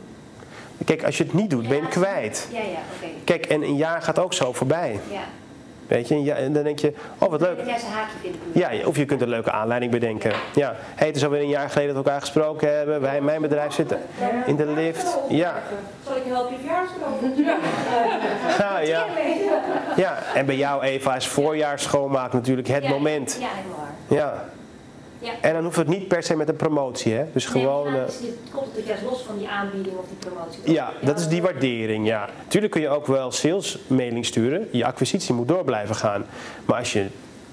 [0.86, 2.48] Kijk, als je het niet doet, ben je het kwijt.
[2.52, 3.08] Ja, ja, oké.
[3.24, 5.00] Kijk, en een jaar gaat ook zo voorbij.
[5.12, 5.24] Ja.
[5.90, 7.58] Weet je, Ja, en dan denk je, oh wat leuk.
[7.58, 8.38] Dat jij zijn haakje vindt.
[8.54, 8.82] bedoel ik.
[8.82, 10.32] Ja, of je kunt een leuke aanleiding bedenken.
[10.56, 13.02] Ja, hey, het is alweer een jaar geleden dat we elkaar gesproken hebben.
[13.02, 14.00] Wij in mijn bedrijf zitten
[14.46, 15.18] in de lift.
[15.30, 15.62] Ja,
[16.06, 16.60] Zal ik je helpen je
[18.54, 19.06] ja, ja.
[19.96, 20.18] ja.
[20.34, 23.38] En bij jou, Eva, is voorjaar schoonmaak natuurlijk het moment.
[23.40, 23.88] Ja, helemaal.
[24.08, 24.46] Ja.
[25.20, 25.32] Ja.
[25.42, 27.26] En dan hoeft het niet per se met een promotie, hè?
[27.34, 27.84] Dus gewoon.
[27.84, 30.74] Nee, maar eh, het komt natuurlijk juist los van die aanbieding of die promotie.
[30.74, 32.30] Ja, dat is die waardering, ja.
[32.48, 34.68] Tuurlijk kun je ook wel salesmailing sturen.
[34.72, 36.26] Je acquisitie moet door blijven gaan.
[36.66, 37.06] Maar als je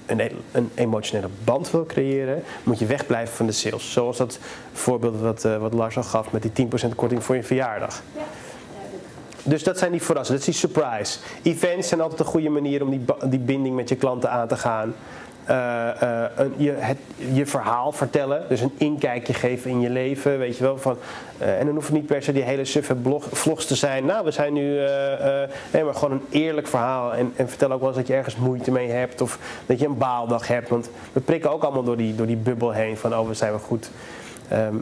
[0.05, 3.91] een, e- een emotionele band wil creëren, moet je wegblijven van de sales.
[3.91, 4.39] Zoals dat
[4.73, 8.01] voorbeeld wat, eh, wat Lars al gaf met die 10% korting voor je verjaardag.
[8.15, 8.21] Ja.
[9.43, 11.19] Dus dat zijn die verrassingen, dat is die surprise.
[11.43, 14.57] Events zijn altijd een goede manier om die, die binding met je klanten aan te
[14.57, 14.95] gaan.
[15.47, 16.97] Eh, eh, je, het,
[17.33, 20.77] je verhaal vertellen, dus een inkijkje geven in je leven, weet je wel.
[20.77, 20.97] Van,
[21.37, 22.95] eh, en dan hoeft het niet per se die hele suffe
[23.31, 24.05] vlogs te zijn.
[24.05, 24.79] Nou, we zijn nu,
[25.71, 27.13] nee, maar gewoon een eerlijk verhaal.
[27.13, 29.85] En, en vertel ook wel eens dat je ergens moeite mee hebt of dat je
[29.85, 30.69] een baaldag hebt.
[30.69, 33.51] Want we prikken ook allemaal door die, door die bubbel heen van, oh, we zijn
[33.51, 33.89] wel goed.
[34.47, 34.75] Ehm,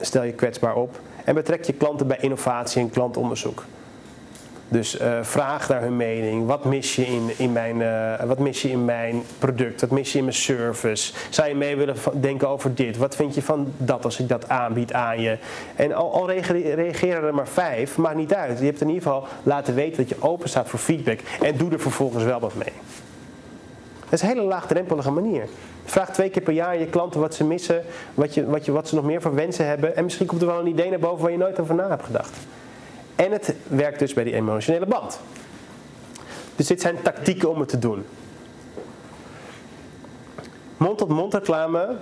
[0.00, 1.00] stel je kwetsbaar op.
[1.24, 3.64] En betrek je klanten bij innovatie en klantonderzoek.
[4.72, 6.46] Dus eh, vraag naar hun mening.
[6.46, 9.80] Wat mis, je in, in mijn, eh, wat mis je in mijn product?
[9.80, 11.12] Wat mis je in mijn service?
[11.30, 12.96] Zou je mee willen denken over dit?
[12.96, 15.38] Wat vind je van dat als ik dat aanbied aan je?
[15.76, 18.58] En al, al reage- reageren er maar vijf, maakt niet uit.
[18.58, 21.18] Je hebt in ieder geval laten weten dat je open staat voor feedback.
[21.40, 22.72] En doe er vervolgens wel wat mee.
[24.04, 25.44] Dat is een hele laagdrempelige manier.
[25.84, 27.82] Vraag twee keer per jaar je klanten wat ze missen,
[28.14, 29.96] wat, je, wat, je, wat ze nog meer voor wensen hebben.
[29.96, 32.04] En misschien komt er wel een idee naar boven waar je nooit over na hebt
[32.04, 32.36] gedacht.
[33.16, 35.20] En het werkt dus bij die emotionele band.
[36.56, 38.04] Dus dit zijn tactieken om het te doen.
[40.76, 41.96] Mond-tot-mond reclame.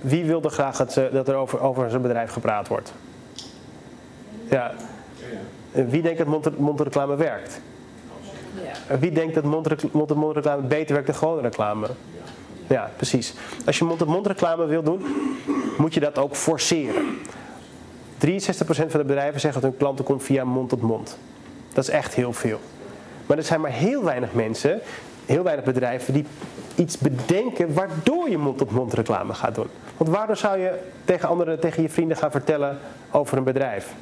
[0.00, 2.92] Wie wil er graag dat, ze- dat er over, over zijn bedrijf gepraat wordt?
[4.50, 4.74] Ja.
[5.72, 7.60] Wie denkt dat mond- mond-reclame werkt?
[9.00, 11.86] Wie denkt dat mond-tot-mond reclame beter werkt dan gewone reclame?
[12.66, 13.34] Ja, precies.
[13.66, 15.04] Als je mond-tot-mond reclame wil doen,
[15.78, 17.18] moet je dat ook forceren.
[18.16, 18.18] 63%
[18.66, 21.18] van de bedrijven zeggen dat hun klanten komt via mond-tot-mond.
[21.72, 22.60] Dat is echt heel veel.
[23.26, 24.80] Maar er zijn maar heel weinig mensen,
[25.26, 26.24] heel weinig bedrijven die
[26.74, 29.66] iets bedenken waardoor je mond-tot-mond reclame gaat doen.
[29.96, 32.78] Want waardoor zou je tegen anderen, tegen je vrienden gaan vertellen
[33.10, 33.94] over een bedrijf?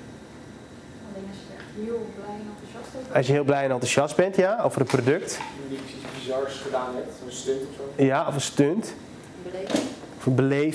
[1.14, 4.16] Alleen als je echt heel blij en enthousiast over Als je heel blij en enthousiast
[4.16, 8.02] bent, ja, over een product, Die iets bizars gedaan hebt, een stunt of zo.
[8.04, 9.82] ja, of een stunt, een beleving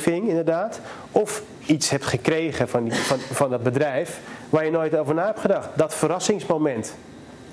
[0.06, 0.80] inderdaad.
[1.12, 5.26] Of iets hebt gekregen van, die, van, van dat bedrijf waar je nooit over na
[5.26, 5.68] hebt gedacht.
[5.74, 6.96] Dat verrassingsmoment.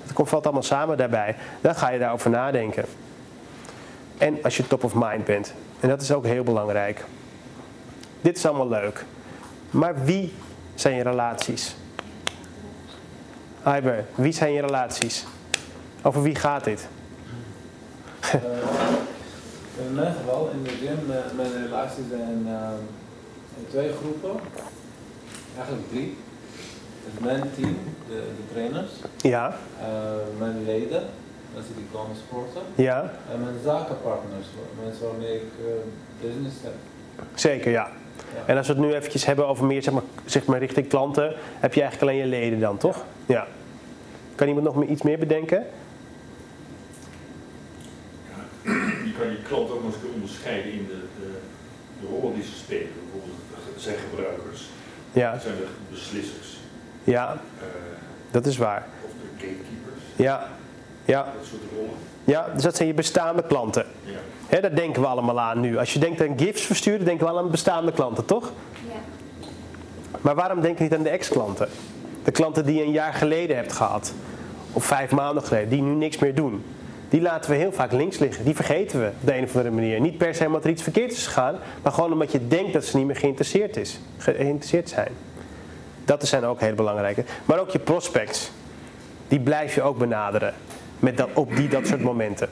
[0.03, 1.35] Dat komt, valt allemaal samen daarbij.
[1.61, 2.85] Dan ga je daarover nadenken.
[4.17, 5.53] En als je top of mind bent.
[5.79, 7.05] En dat is ook heel belangrijk.
[8.21, 9.05] Dit is allemaal leuk.
[9.69, 10.33] Maar wie
[10.75, 11.75] zijn je relaties?
[13.65, 15.25] Iber, wie zijn je relaties?
[16.01, 16.87] Over wie gaat dit?
[19.79, 22.81] In mijn geval, in de gym, eh, mijn relaties zijn ehm,
[23.59, 24.39] in twee groepen.
[25.57, 26.17] Eigenlijk drie.
[27.05, 29.87] Dus mijn team, de, de trainers, Ja, eh,
[30.39, 31.03] mijn leden,
[31.53, 34.47] mensen die komen sporten, ja, en mijn zakenpartners,
[34.83, 35.71] mensen waarmee ik eh,
[36.27, 36.73] business heb.
[37.35, 37.87] zeker ja.
[38.35, 38.43] Ja.
[38.45, 41.33] En als we het nu eventjes hebben over meer zeg maar, zeg maar richting klanten,
[41.59, 43.03] heb je eigenlijk alleen je leden dan, toch?
[43.25, 43.47] Ja.
[44.35, 45.63] Kan iemand nog meer- iets meer bedenken?
[49.03, 51.29] Je kan je klant ook nog eens onderscheiden in de, de,
[52.01, 52.87] de rollen die ze spelen.
[53.11, 54.61] Bijvoorbeeld zijn gebruikers,
[55.11, 56.57] Ja, zijn er beslissers,
[57.03, 57.65] ja, eh,
[58.31, 58.87] dat is waar.
[59.05, 60.47] of de gatekeepers, Ja,
[61.05, 61.91] ja, dat soort rollen.
[62.23, 63.85] ja, dus dat zijn je bestaande klanten.
[64.03, 64.11] Ja.
[64.47, 65.77] Hè, daar denken we allemaal aan nu.
[65.77, 68.51] Als je denkt aan gifts versturen, denken we al aan bestaande klanten, toch?
[68.87, 68.93] Ja.
[70.21, 71.67] Maar waarom denk je niet aan de ex-klanten?
[72.23, 74.13] De klanten die je een jaar geleden hebt gehad.
[74.73, 76.63] Of vijf maanden geleden, die nu niks meer doen.
[77.09, 78.45] Die laten we heel vaak links liggen.
[78.45, 79.99] Die vergeten we op de een of andere manier.
[79.99, 82.85] Niet per se omdat er iets verkeerd is gegaan, maar gewoon omdat je denkt dat
[82.85, 85.11] ze niet meer geïnteresseerd, is, geïnteresseerd zijn.
[86.05, 87.23] Dat zijn ook heel belangrijke.
[87.45, 88.51] Maar ook je prospects.
[89.27, 90.53] Die blijf je ook benaderen
[90.99, 92.49] met dat, op die, dat soort momenten.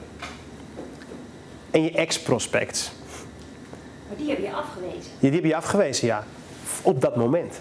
[1.70, 2.90] En je ex-prospects.
[4.08, 5.10] Maar die heb je afgewezen.
[5.18, 6.24] Ja, die heb je afgewezen, ja.
[6.82, 7.60] Op dat moment.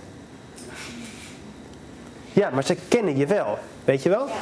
[2.33, 3.57] Ja, maar ze kennen je wel.
[3.83, 4.27] Weet je wel?
[4.27, 4.33] Ja.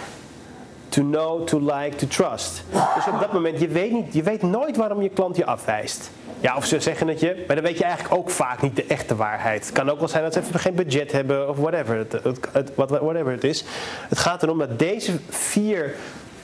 [0.93, 2.63] To know, to like, to trust.
[2.95, 6.12] Dus op dat moment, je weet, niet, je weet nooit waarom je klant je afwijst.
[6.39, 8.86] Ja, of ze zeggen het je, maar dan weet je eigenlijk ook vaak niet de
[8.88, 9.65] echte waarheid.
[9.65, 12.12] Het kan ook wel zijn dat ze even geen budget hebben of whatever het,
[12.51, 13.63] het, whatever het is.
[14.10, 15.95] Het gaat erom dat deze vier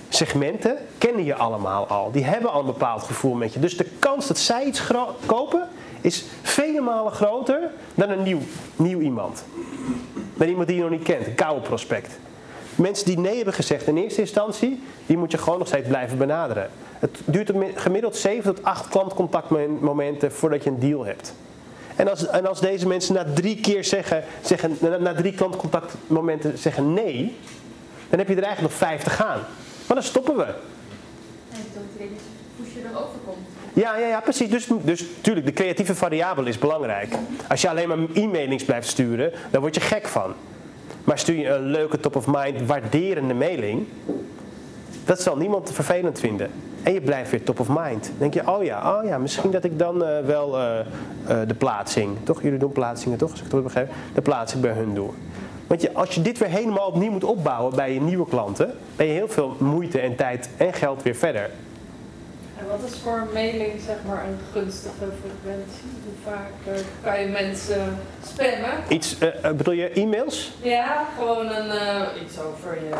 [0.10, 2.12] segmenten kennen je allemaal al.
[2.12, 3.60] Die hebben al een bepaald gevoel met je.
[3.60, 4.84] Dus de kans dat zij iets
[5.26, 5.68] kopen
[6.02, 7.60] is vele malen groter
[7.96, 8.42] dan een nieuw,
[8.76, 9.44] nieuw iemand.
[10.34, 12.20] Dan iemand die je nog niet kent, een koude prospect.
[12.80, 16.18] Mensen die nee hebben gezegd in eerste instantie, die moet je gewoon nog steeds blijven
[16.18, 16.70] benaderen.
[17.00, 21.34] Het duurt gemiddeld 7 tot 8 klantcontactmomenten voordat je een deal hebt.
[21.96, 26.94] En als, en als deze mensen na drie keer zeggen, zeggen na, drie klantcontactmomenten zeggen
[26.94, 27.36] nee,
[28.10, 29.40] dan heb je er eigenlijk nog vijf te gaan.
[29.88, 30.44] Maar dan stoppen we.
[30.44, 30.56] En
[32.58, 32.82] push je.
[33.74, 34.50] Ja, ja, ja precies.
[34.50, 37.14] Dus, dus tuurlijk, de creatieve variabele is belangrijk.
[37.48, 40.34] Als je alleen maar e-mailings blijft sturen, dan word je gek van.
[41.10, 43.88] Maar stuur je een leuke top-of-mind waarderende mailing,
[45.06, 46.50] dat zal niemand vervelend vinden.
[46.84, 48.04] En je blijft weer top of mind.
[48.04, 50.86] Dan denk je, oh ja, oh ja misschien dat ik dan eh, wel eh, eh,
[51.48, 52.42] de plaatsing, toch?
[52.42, 53.92] Jullie doen plaatsingen toch, als ik het goed begrijp?
[54.14, 55.10] De plaatsing bij hun doe.
[55.68, 59.06] Want je, als je dit weer helemaal opnieuw moet opbouwen bij je nieuwe klanten, ben
[59.06, 61.50] je heel veel moeite en tijd en geld weer verder.
[62.60, 65.90] En wat is voor een mailing zeg maar een gunstige frequentie?
[66.04, 68.70] Hoe vaak eh, kan je mensen spammen?
[68.88, 70.52] Iets, eh, eh, bedoel je e-mails?
[70.62, 71.72] Ja, gewoon een,
[72.24, 72.96] iets over je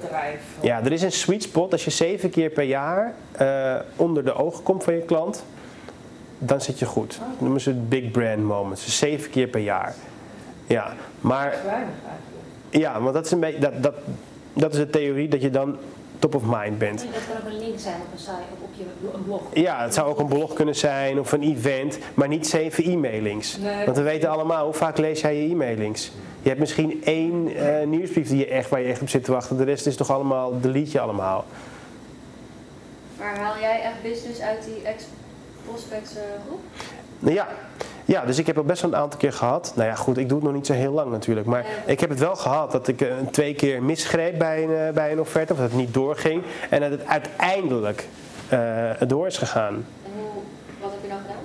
[0.00, 0.40] bedrijf.
[0.60, 1.72] Ja, er is een sweet spot.
[1.72, 3.14] Als je zeven keer per jaar
[3.96, 5.44] onder de ogen komt van je klant,
[6.38, 7.18] dan zit je goed.
[7.18, 8.84] Dat noemen ze het big brand moments.
[8.84, 9.94] Dus zeven keer per jaar.
[10.66, 12.84] Ja, maar Dat is weinig eigenlijk.
[12.84, 13.94] ja, want dat is, een beetje, dat, dat,
[14.52, 15.78] dat is de theorie dat je dan
[16.18, 16.98] top of mind bent.
[17.12, 19.42] Dat kan ook een link zijn op een site of op je een blog.
[19.52, 23.56] Ja, het zou ook een blog kunnen zijn of een event, maar niet zeven e-mailings.
[23.56, 23.84] Nee.
[23.84, 26.12] Want we weten allemaal, hoe vaak lees jij je e-mailings?
[26.42, 29.32] Je hebt misschien één eh, nieuwsbrief die je echt, waar je echt op zit te
[29.32, 29.56] wachten.
[29.56, 31.44] De rest is toch allemaal, delete je allemaal.
[33.18, 36.60] Maar haal jij echt business uit die ex-prospects eh, groep?
[37.18, 37.48] Nou ja.
[38.08, 39.72] Ja, dus ik heb het best wel een aantal keer gehad.
[39.74, 41.46] Nou ja, goed, ik doe het nog niet zo heel lang natuurlijk.
[41.46, 44.92] Maar ik heb het wel gehad dat ik eh, twee keer misgreep bij een, eh,
[44.94, 45.52] bij een offerte.
[45.52, 46.42] Of dat het niet doorging.
[46.70, 48.08] En dat het uiteindelijk
[48.48, 49.74] eh, door is gegaan.
[50.04, 50.42] En hoe,
[50.80, 51.36] wat heb je dan gedaan?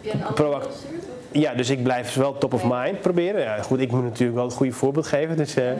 [0.00, 1.04] Heb je een Proact- antwoord gestuurd?
[1.32, 3.40] Ja, dus ik blijf wel top of mind proberen.
[3.40, 5.36] Ja, goed, ik moet natuurlijk wel het goede voorbeeld geven.
[5.36, 5.70] Dus eh,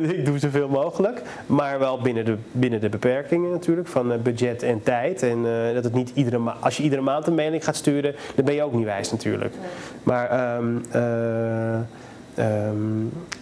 [0.18, 1.22] ik doe zoveel mogelijk.
[1.46, 3.88] Maar wel binnen de, binnen de beperkingen natuurlijk.
[3.88, 5.22] Van eh, budget en tijd.
[5.22, 8.14] En eh, dat het niet iedere ma- als je iedere maand een mailing gaat sturen,
[8.34, 9.54] dan ben je ook niet wijs natuurlijk.
[10.02, 10.76] Maar ehm,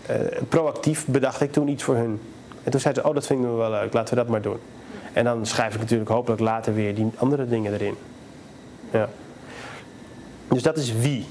[0.07, 0.17] eh,
[0.49, 2.21] proactief bedacht ik toen iets voor hun.
[2.63, 4.59] En toen zeiden ze, oh dat vinden we wel leuk, laten we dat maar doen.
[5.13, 7.95] En dan schrijf ik natuurlijk hopelijk later weer die andere dingen erin.
[8.91, 9.09] Ja.
[10.49, 11.27] Dus dat is wie.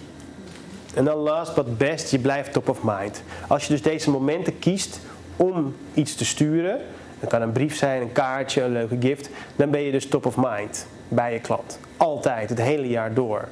[0.95, 3.21] En dan last but best, je blijft top of mind.
[3.47, 4.99] Als je dus deze momenten kiest
[5.35, 6.81] om iets te sturen,
[7.19, 10.25] dat kan een brief zijn, een kaartje, een leuke gift, dan ben je dus top
[10.25, 11.79] of mind bij je klant.
[11.97, 13.47] Altijd, het hele jaar door.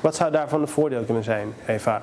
[0.00, 2.02] Wat zou daarvan een voordeel kunnen zijn, Eva,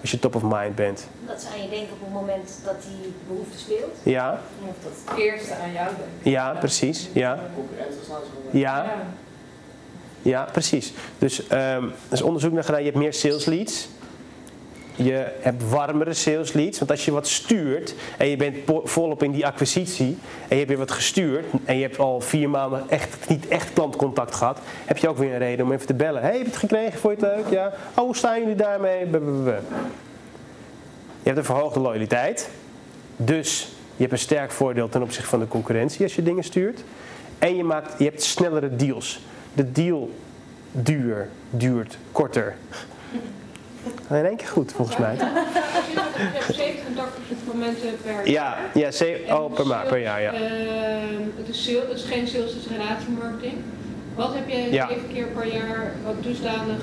[0.00, 1.06] als je top of mind bent?
[1.26, 3.94] Dat ze aan je denken op het moment dat die behoefte speelt.
[4.02, 6.10] Ja, Of dat het eerste aan jou denkt.
[6.36, 7.08] ja, precies.
[7.12, 7.38] Ja,
[8.50, 8.86] ja,
[10.22, 10.92] ja precies.
[11.18, 13.88] Dus ehm, er is onderzoek naar gedaan, je hebt meer sales leads.
[14.96, 16.78] Je hebt warmere sales leads.
[16.78, 20.68] Want als je wat stuurt en je bent volop in die acquisitie en je hebt
[20.68, 24.98] weer wat gestuurd en je hebt al vier maanden echt, niet echt klantcontact gehad, heb
[24.98, 26.22] je ook weer een reden om even te bellen.
[26.22, 26.98] Hey, heb je het gekregen?
[26.98, 27.52] Vond je het leuk?
[27.52, 27.72] Ja.
[27.94, 29.06] Oh, hoe staan jullie daarmee?
[29.06, 29.60] Blablabla.
[31.22, 32.50] Je hebt een verhoogde loyaliteit.
[33.16, 36.84] Dus je hebt een sterk voordeel ten opzichte van de concurrentie als je dingen stuurt.
[37.38, 39.20] En je, maakt, je hebt snellere deals.
[39.52, 40.10] De deal
[40.72, 42.56] duur duurt korter.
[44.10, 45.14] In één keer goed, volgens mij.
[45.14, 45.22] Je
[46.14, 50.32] hebt 87 momenten per Ja, ja ze- oh, per, maand, per jaar, ja.
[50.32, 50.42] Ehm,
[51.36, 53.54] het, is sale- het is geen sales, het is relatiemarketing.
[54.14, 54.88] Wat heb jij Ja.
[54.88, 56.80] zeven keer per jaar wat dusdanig...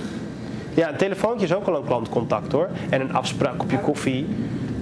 [0.74, 2.70] Ja, een telefoontje is ook al een klantcontact hoor.
[2.89, 4.28] En een afspraak op je koffie.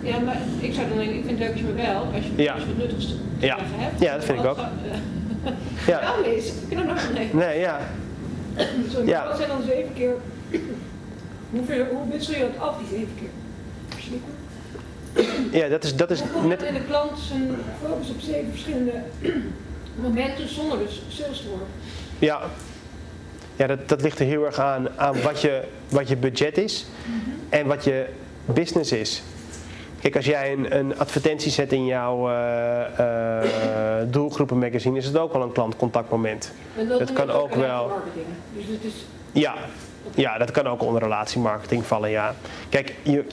[0.04, 2.24] Ja, maar ik zou dan denken, ik vind het leuk als je me belt, als
[2.36, 2.54] je, Ja.
[2.58, 3.58] wat nuttigs te Ja.
[3.60, 4.02] hebt.
[4.02, 4.58] Ja, dat vind ik ook.
[4.58, 4.64] eh,
[5.88, 7.30] Ja, Wel eens, ik kan er nog nee.
[7.34, 7.80] nee, ja.
[8.92, 9.28] Sorry, Ja.
[9.28, 10.14] Wat zijn dan zeven keer...
[11.52, 13.30] Hoeveel, hoe wissel je dat af, die zeven keer?
[15.52, 16.62] Ja, dat is, dat is Hoe net...
[16.62, 18.94] in de klant zijn focus op zeven verschillende
[20.02, 21.68] momenten zonder dus sales te worden.
[22.20, 22.42] Ja,
[23.56, 26.86] ja dat, dat ligt er heel erg aan, aan wat, je, wat je budget is
[27.50, 28.06] en wat je
[28.46, 29.24] business is.
[30.02, 35.34] Kijk, als jij een, een advertentie zet in jouw eh, eh, doelgroepenmagazine, is het ook
[35.34, 36.52] al een klantcontactmoment.
[36.78, 37.92] En Dat noemt kan ook wel.
[38.56, 38.94] Dus het is
[39.32, 39.56] Ja,
[40.16, 42.36] ja, dat kan ook onder relatiemarketing vallen, ja.
[42.70, 43.24] Kijk, je,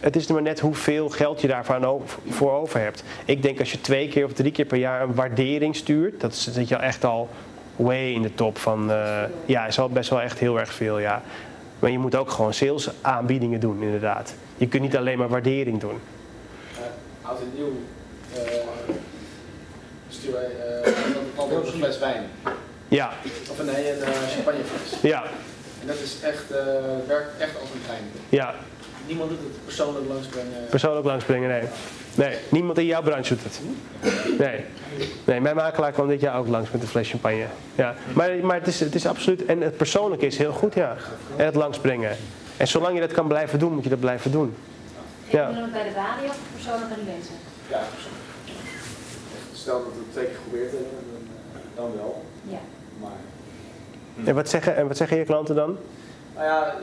[0.00, 3.02] het is maar net hoeveel geld je daarvoor over, voor over hebt.
[3.24, 6.32] Ik denk als je twee keer of drie keer per jaar een waardering stuurt, dat
[6.32, 7.28] is- zit je al echt al
[7.76, 10.98] way in de top van, eh, ja, is al best wel echt heel erg veel,
[10.98, 11.22] ja.
[11.78, 14.34] Maar je moet ook gewoon sales aanbiedingen doen, inderdaad.
[14.56, 15.98] Je kunt niet alleen maar waardering doen.
[16.76, 16.82] Eh,
[17.22, 17.72] oud en nieuw
[18.34, 18.94] eh
[20.08, 20.92] sturen wij
[21.36, 22.22] altijd een fles wijn.
[22.88, 23.12] Ja,
[23.50, 25.00] Of nee, een uh, champagnefles.
[25.02, 25.22] ja,
[25.82, 26.58] En dat is echt, eh,
[27.06, 28.02] werkt echt als een trein.
[28.28, 28.54] ja.
[29.06, 30.66] Niemand doet het persoonlijk langsbrengen.
[30.70, 31.62] Persoonlijk langsbrengen, nee.
[32.14, 33.60] Nee, niemand in jouw branche doet het.
[34.38, 34.64] Nee.
[35.24, 37.46] Nee, mijn makelaar kwam dit jaar ook langs met een fles champagne.
[37.74, 37.94] Ja.
[38.14, 40.96] Maar, maar het, is, het is absoluut, en het persoonlijke is heel goed, ja.
[41.36, 42.16] En het langsbrengen.
[42.56, 44.54] En zolang je dat kan blijven doen, moet je dat blijven doen.
[45.28, 45.48] Ja.
[45.48, 47.34] ook bij de balie of persoonlijk aan die mensen?
[47.70, 48.24] Ja, persoonlijk.
[49.52, 52.24] Stel dat we het twee keer geprobeerd hebben, dan, eh, dan wel.
[52.42, 52.60] Ja.
[53.00, 53.18] Maar
[54.24, 55.76] En wat zeggen, en wat zeggen je klanten dan?
[56.34, 56.74] nou ja,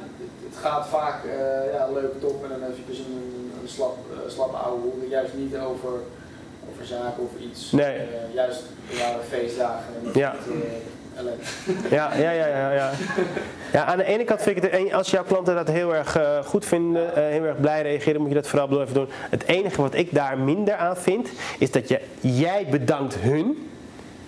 [0.49, 4.57] het, gaat vaak eh, ja, leuk top en dan even een, een slap, eh, slappe
[4.57, 5.09] oude hoer.
[5.09, 5.89] Juist niet over,
[6.71, 7.71] over zaken of iets.
[7.71, 7.95] Nee.
[7.95, 10.35] Eh, juist ja, feestdagen en Ja.
[11.89, 12.91] Ja, ja, ja, ja, ja.
[13.73, 16.65] Ja, aan de ene kant vind ik het, als jouw klanten dat heel erg goed
[16.65, 19.09] vinden, heel erg blij reageren, moet je dat vooral blijven doen.
[19.29, 23.69] Het enige wat ik daar minder aan vind, is dat je, jij bedankt hun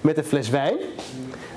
[0.01, 0.77] met een fles wijn.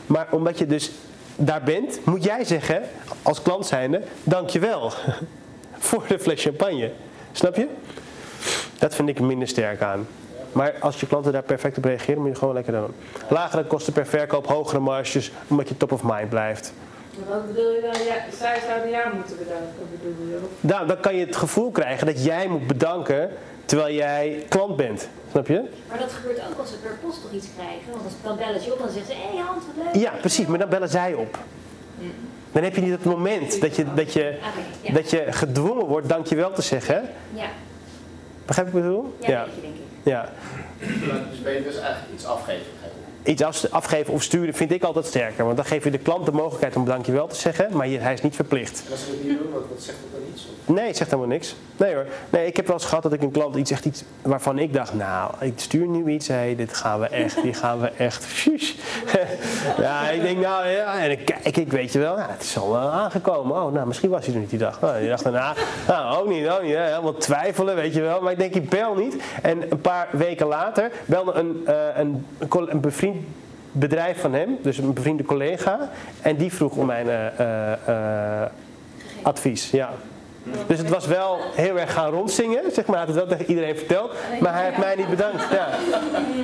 [0.06, 0.90] Maar omdat je dus
[1.36, 2.82] daar bent, moet jij zeggen,
[3.22, 4.92] als klant zijnde, dankjewel
[5.78, 6.92] voor de fles champagne.
[7.32, 7.68] Snap je?
[8.78, 10.06] Dat vind ik er minder sterk aan.
[10.52, 12.94] Maar als je klanten daar perfect op reageren, moet je gewoon lekker doen.
[13.28, 16.72] Lagere kosten per verkoop, hogere marges, omdat je top of mind blijft.
[17.28, 18.04] Wat bedoel je dan?
[18.04, 20.38] Ja, zij zouden jou moeten bedanken, bedoel je?
[20.60, 23.30] Nou, dan kan je het gevoel krijgen dat jij moet bedanken
[23.64, 25.08] terwijl jij klant bent.
[25.30, 25.62] Snap je?
[25.88, 27.90] Maar dat gebeurt ook als ze per post toch iets krijgen.
[27.90, 29.84] Want als dan bellen ze je op en dan zeggen ze, hé hey Hans, wat
[29.84, 30.02] leuk.
[30.02, 31.38] Ja, precies, maar dan bellen zij op.
[32.52, 34.38] Dan heb je niet het moment dat je, dat je,
[34.80, 34.92] ja.
[34.92, 37.08] dat je gedwongen wordt dankjewel te zeggen.
[37.34, 37.48] Ja,
[38.46, 39.14] Begrijp je wat ik bedoel?
[39.20, 39.80] ja, weet je denk ik.
[40.02, 40.28] ja.
[41.30, 42.66] Dus ben je dus eigenlijk iets afgeven.
[43.24, 45.44] Iets af- afgeven of sturen vind ik altijd sterker.
[45.44, 48.12] Want dan geef je de klant de mogelijkheid om dankjewel te zeggen, maar je- hij
[48.12, 48.82] is niet verplicht.
[48.86, 50.42] En als ze het niet doen, wat, zegt dat dan iets?
[50.66, 51.56] Of- Nee, het zegt helemaal niks.
[51.76, 52.06] Nee hoor.
[52.30, 54.72] Nee, ik heb wel eens gehad dat ik een klant iets zegt iets waarvan ik
[54.72, 58.26] dacht, nou, ik stuur nu iets, hé, dit gaan we echt, die gaan we echt.
[59.78, 62.58] Ja, ik denk nou, ja, en dan kijk ik, weet je wel, ja, het is
[62.58, 63.56] al wel aangekomen.
[63.62, 64.80] Oh, nou, misschien was hij er niet die dag.
[64.80, 65.54] Nou, die dag daarna,
[65.86, 68.20] nou, ook niet, ook niet, hè, helemaal twijfelen, weet je wel.
[68.20, 69.16] Maar ik denk, ik bel niet.
[69.42, 73.13] En een paar weken later belde een, eh, een, een, een bevriend
[73.72, 75.90] bedrijf van hem, dus een bevriende collega,
[76.22, 78.50] en die vroeg om mijn eh, eh, eh,
[79.22, 79.70] advies.
[79.70, 79.90] Ja.
[80.66, 82.96] Dus het was wel heel erg gaan rondzingen, zeg maar.
[82.96, 85.44] Hij had het wel tegen iedereen verteld, maar hij heeft mij niet bedankt.
[85.50, 85.68] Ja.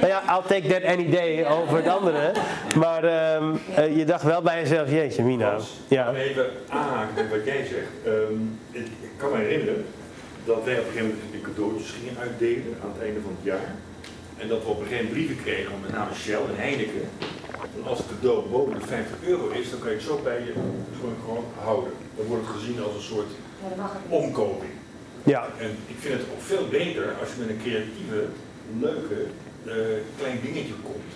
[0.00, 2.32] Nou ja, I'll take that any day over het andere.
[2.76, 5.56] Maar ehm, eh, je dacht wel bij jezelf, jeetje mina.
[5.88, 7.90] Ja, even aanhaken bij wat jij zegt.
[8.04, 8.34] Ehm,
[8.70, 9.84] ik, ik kan me herinneren
[10.44, 13.44] dat wij op een gegeven moment de cadeautjes gingen uitdelen aan het einde van het
[13.44, 13.74] jaar.
[14.40, 17.04] En dat we op een gegeven moment brieven kregen, met name Shell en Heineken.
[17.76, 20.38] En als het cadeau boven de 50 euro is, dan kan je het zo bij
[20.46, 20.52] je
[20.98, 21.92] gewoon, gewoon houden.
[22.16, 23.30] Dan wordt het gezien als een soort
[24.08, 24.72] omkoping.
[25.24, 28.18] ja, En ik vind het ook veel beter als je met een creatieve,
[28.86, 29.18] leuke,
[29.66, 29.74] eh,
[30.18, 31.12] klein dingetje komt.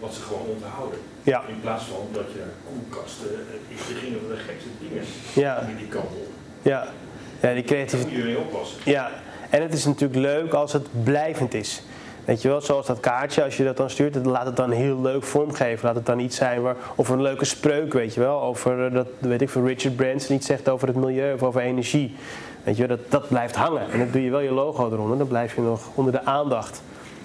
[0.00, 0.98] Wat ze gewoon onthouden.
[1.22, 5.02] ja, In plaats van dat je koelkasten, eh, ik gingen van de gekste dingen
[5.34, 6.28] ja, in die kant op.
[6.62, 6.92] ja.
[7.40, 8.12] Ja, die Daar creativiteit.
[8.14, 8.78] moet je mee oppassen.
[8.84, 9.10] Ja,
[9.50, 11.82] en het is natuurlijk leuk als het blijvend is.
[12.24, 14.70] Weet je wel, zoals dat kaartje, als je dat dan stuurt, dan laat het dan
[14.70, 15.86] heel leuk vormgeven.
[15.86, 18.92] Laat het dan iets zijn waar, of een leuke spreuk, weet je wel, over, eh,
[18.94, 22.16] dat weet ik veel, Richard Branson iets zegt over het milieu of over energie.
[22.62, 23.90] Weet je wel, dat, dat blijft hangen.
[23.90, 26.82] En dan doe je wel je logo eronder, dan blijf je nog onder de aandacht.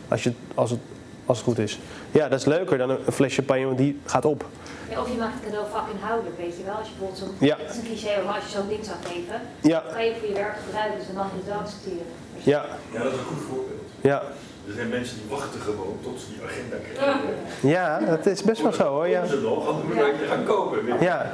[0.08, 0.80] Als, je, als, het,
[1.26, 1.80] als het goed is.
[2.12, 4.46] Ja, dat is leuker dan een, een fles champagne, want die gaat op.
[4.90, 6.76] Ja, of je maakt het cadeau vakinhoudelijk, weet je wel.
[6.76, 7.56] Als je bijvoorbeeld zo'n, Ja.
[7.62, 10.28] dat is een cliché, maar als je zo'n ding zou geven, Ja, kan je voor
[10.28, 12.06] je werk gebruiken, dus dan mag je het wel accepteren.
[12.54, 13.82] ja, Ja, dat is een goed voorbeeld.
[14.02, 14.22] ja.
[14.70, 17.20] Er zijn mensen die wachten gewoon tot ze die agenda krijgen.
[17.62, 19.08] Ja, dat is best wel zo hoor.
[19.08, 19.26] Ja.
[19.26, 20.78] Ze nog, anders moet je gaan kopen.
[21.00, 21.32] Ja.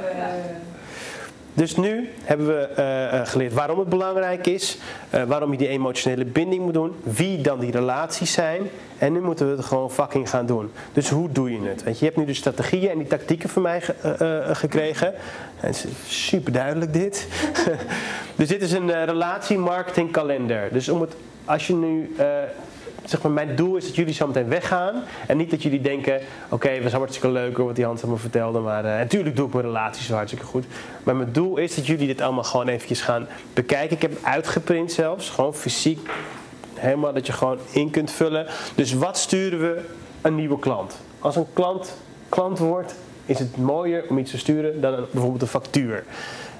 [1.54, 4.78] Dus nu hebben we eh, eh, geleerd waarom het belangrijk is,
[5.10, 8.62] eh, waarom je die emotionele binding moet doen, wie dan die relaties zijn.
[8.98, 10.70] En nu moeten we het gewoon fucking gaan doen.
[10.92, 11.82] Dus hoe doe je het?
[11.82, 15.06] Weet je, hebt nu de strategieën en die tactieken van mij ge- gekregen.
[15.60, 15.86] En het is
[16.30, 17.26] super duidelijk dit.
[18.36, 20.68] dus dit is een eh, relatiemarketingkalender.
[20.72, 21.12] Dus om het,
[21.44, 22.26] als je nu eh,
[23.10, 25.02] zeg maar, mijn doel is dat jullie zo meteen weggaan.
[25.26, 28.18] En niet dat jullie denken, oké, het was hartstikke leuk hoor, wat die Hans allemaal
[28.18, 28.58] vertelde.
[28.58, 30.64] Maar uh, natuurlijk doe ik mijn relaties zo hartstikke goed.
[31.02, 33.96] Maar mijn doel is dat jullie dit allemaal gewoon eventjes gaan bekijken.
[33.96, 36.10] Ik heb uitgeprint zelfs, gewoon fysiek.
[36.74, 38.46] Helemaal dat je gewoon in kunt vullen.
[38.74, 39.80] Dus wat sturen we
[40.22, 40.98] een nieuwe klant?
[41.18, 41.96] Als een klant
[42.28, 42.94] klant wordt,
[43.26, 46.04] is het mooier om iets te sturen dan bijvoorbeeld een factuur.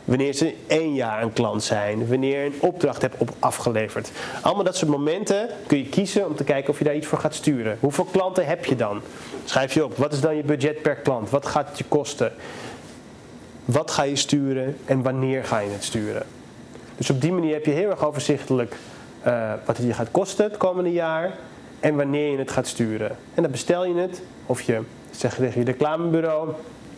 [0.06, 2.08] Wanneer ze één jaar een klant zijn.
[2.08, 4.10] Wanneer je een opdracht hebt op afgeleverd.
[4.42, 7.18] Allemaal dat soort momenten kun je kiezen om te kijken of je daar iets voor
[7.18, 7.76] gaat sturen.
[7.80, 9.00] Hoeveel klanten heb je dan?
[9.44, 9.96] Schrijf je op.
[9.96, 11.30] Wat is dan je budget per klant?
[11.30, 12.32] Wat gaat het je kosten?
[13.64, 16.22] Wat ga je sturen en wanneer ga je het sturen?
[16.96, 18.76] Dus op die manier heb je heel erg overzichtelijk
[19.22, 21.32] eh, wat het je gaat kosten het komende jaar
[21.80, 23.16] en wanneer je het gaat sturen.
[23.34, 24.80] En dan bestel je het of je
[25.10, 26.52] zegt tegen je reclamebureau,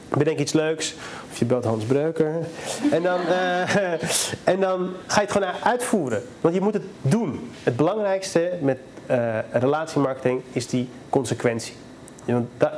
[0.09, 0.95] bedenk iets leuks
[1.31, 2.35] of je belt Hans Breuker.
[2.91, 3.93] En dan, eh,
[4.53, 7.51] en dan ga je het gewoon uitvoeren, want je moet het doen.
[7.63, 11.75] Het belangrijkste met eh, relatiemarketing is die consequentie.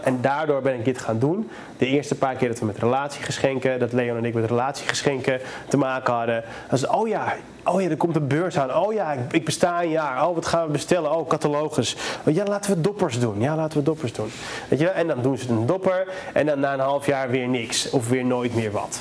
[0.03, 1.51] En daardoor ben ik dit gaan doen.
[1.78, 5.76] De eerste paar keer dat we met relatiegeschenken, dat Leon en ik met relatiegeschenken te
[5.76, 6.44] maken hadden.
[6.68, 7.34] Het, oh ja,
[7.64, 8.74] oh ja, er komt een beurs aan.
[8.74, 10.28] Oh ja, ik, besta een jaar.
[10.28, 11.16] Oh, wat gaan we bestellen?
[11.16, 11.96] Oh, catalogus.
[12.24, 13.40] Ja, laten we doppers doen.
[13.40, 14.30] Ja, laten we doppers doen.
[14.68, 14.88] Weet je?
[14.88, 17.90] En dan doen ze een dopper en dan na een half jaar weer niks.
[17.90, 19.01] Of weer nooit meer wat.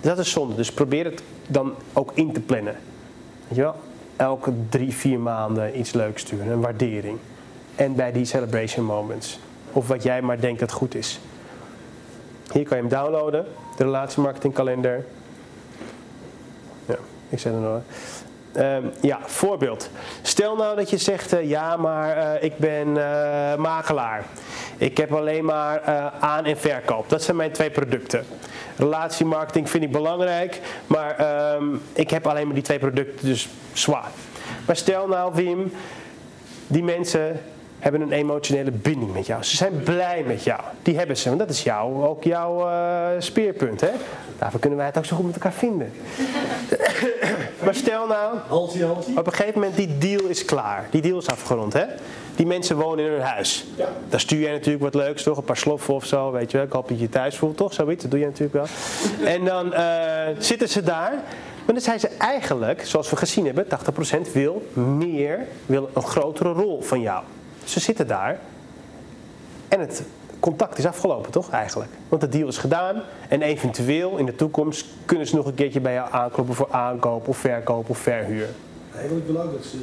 [0.00, 0.54] Dat is zonde.
[0.54, 2.76] Dus probeer het dan ook in te plannen.
[3.48, 3.74] Weet je wel?
[4.16, 6.48] Elke drie, vier maanden iets leuks sturen.
[6.48, 7.18] Een waardering.
[7.74, 9.38] En bij die celebration moments.
[9.74, 11.20] Of wat jij maar denkt dat goed is.
[12.52, 13.46] Hier kan je hem downloaden.
[13.76, 15.04] De relatiemarketingkalender.
[16.86, 16.96] Ja,
[17.28, 17.80] ik zet hem nog.
[18.52, 19.90] Ehm, ja, voorbeeld.
[20.22, 24.24] Stel nou dat je zegt, eh, ja, maar eh, ik ben eh, makelaar.
[24.76, 25.82] Ik heb alleen maar
[26.20, 27.08] aan- en verkoop.
[27.08, 28.24] Dat zijn mijn twee producten.
[28.76, 34.10] Relatiemarketing vind ik belangrijk, maar ehm, ik heb alleen maar die twee producten, dus zwaar.
[34.66, 35.72] Maar stel nou, Wim,
[36.66, 37.40] die mensen
[37.84, 39.42] hebben een emotionele binding met jou.
[39.42, 40.60] Ze zijn blij met jou.
[40.82, 43.80] Die hebben ze, want dat is jou, ook jouw eh, speerpunt.
[43.80, 43.90] Hè?
[44.38, 45.92] Daarvoor kunnen wij het ook zo goed met elkaar vinden.
[47.64, 48.38] maar stel nou,
[49.16, 50.86] op een gegeven moment die deal is klaar.
[50.90, 51.84] Die deal is afgerond, hè?
[52.36, 53.66] Die mensen wonen in hun huis.
[53.76, 53.88] Ja.
[54.08, 55.36] Daar stuur jij natuurlijk wat leuks, toch?
[55.36, 56.66] Een paar sloffen of zo, weet je wel.
[56.66, 57.72] Ik hoop dat je je thuis voelt, toch?
[57.72, 58.66] Zoiets, dat doe je natuurlijk wel.
[59.34, 59.84] En dan eh,
[60.38, 61.12] zitten ze daar.
[61.64, 63.66] Maar dan zijn ze eigenlijk, zoals we gezien hebben,
[64.28, 67.22] 80% wil meer, wil een grotere rol van jou.
[67.64, 68.38] Ze zitten daar
[69.68, 70.02] en het
[70.40, 71.90] contact is afgelopen, toch eigenlijk?
[72.08, 75.80] Want de deal is gedaan en eventueel in de toekomst kunnen ze nog een keertje
[75.80, 78.48] bij jou aankloppen voor aankoop of verkoop of verhuur.
[79.26, 79.76] Wil ook dat ze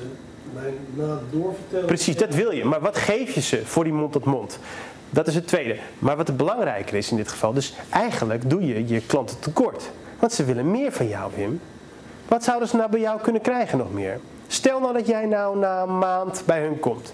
[0.54, 1.86] mij na doorvertellen.
[1.86, 2.66] Precies, dat wil je.
[2.66, 4.60] Maar wat geef je ze voor die mond tot mond?
[5.10, 5.78] Dat is het tweede.
[6.00, 9.92] Maar wat belangrijker is in dit geval, dus eigenlijk doe je je klanten tekort.
[10.20, 11.62] Want ze willen meer van jou, Wim.
[12.28, 14.20] Wat zouden ze nou bij jou kunnen krijgen nog meer?
[14.48, 17.14] Stel nou dat jij nou na een maand bij hun komt.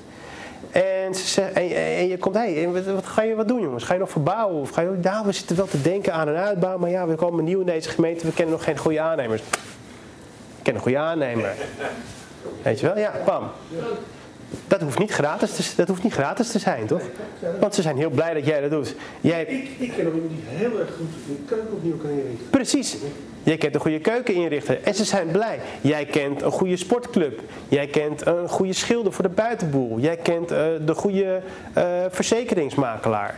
[0.72, 3.84] En, ze en, en je komt, hé, hey, wat, wat ga je wat doen jongens?
[3.84, 4.62] Ga je nog verbouwen?
[4.62, 7.16] Of ga je, nou, we zitten wel te denken aan een uitbouw, maar ja, we
[7.16, 9.42] komen nieuw in deze gemeente, we kennen nog geen goede aannemers.
[9.42, 11.54] Ik ken een goede aannemer.
[12.62, 12.98] Weet je wel?
[12.98, 13.44] Ja, bam.
[14.68, 17.02] Dat hoeft, niet gratis te, dat hoeft niet gratis te zijn, toch?
[17.60, 18.96] Want ze zijn heel blij dat jij dat doet.
[19.22, 22.50] Jij, Ik, ik ken nog iemand die heel erg goed een keuken opnieuw kan inrichten.
[22.50, 22.98] Precies.
[23.48, 25.60] Jij kent een goede keuken inrichten en ze zijn blij.
[25.82, 27.42] Jij kent een goede sportclub.
[27.68, 30.00] Jij kent een goede schilder voor de buitenboel.
[30.00, 31.42] Jij kent eh, de goede
[31.74, 33.36] eh, verzekeringsmakelaar.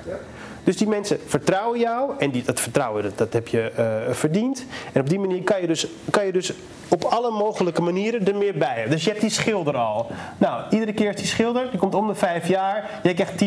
[0.64, 4.66] Dus die mensen vertrouwen jou en die, dat vertrouwen dat, heb je eh, verdiend.
[4.93, 6.53] En op die manier kan je, dus, kan je dus
[6.89, 8.91] op alle mogelijke manieren er meer bij hebben.
[8.91, 10.12] Dus je hebt die schilder al.
[10.38, 12.89] Nou, iedere keer is die schilder, die komt om de vijf jaar.
[13.03, 13.43] Jij krijgt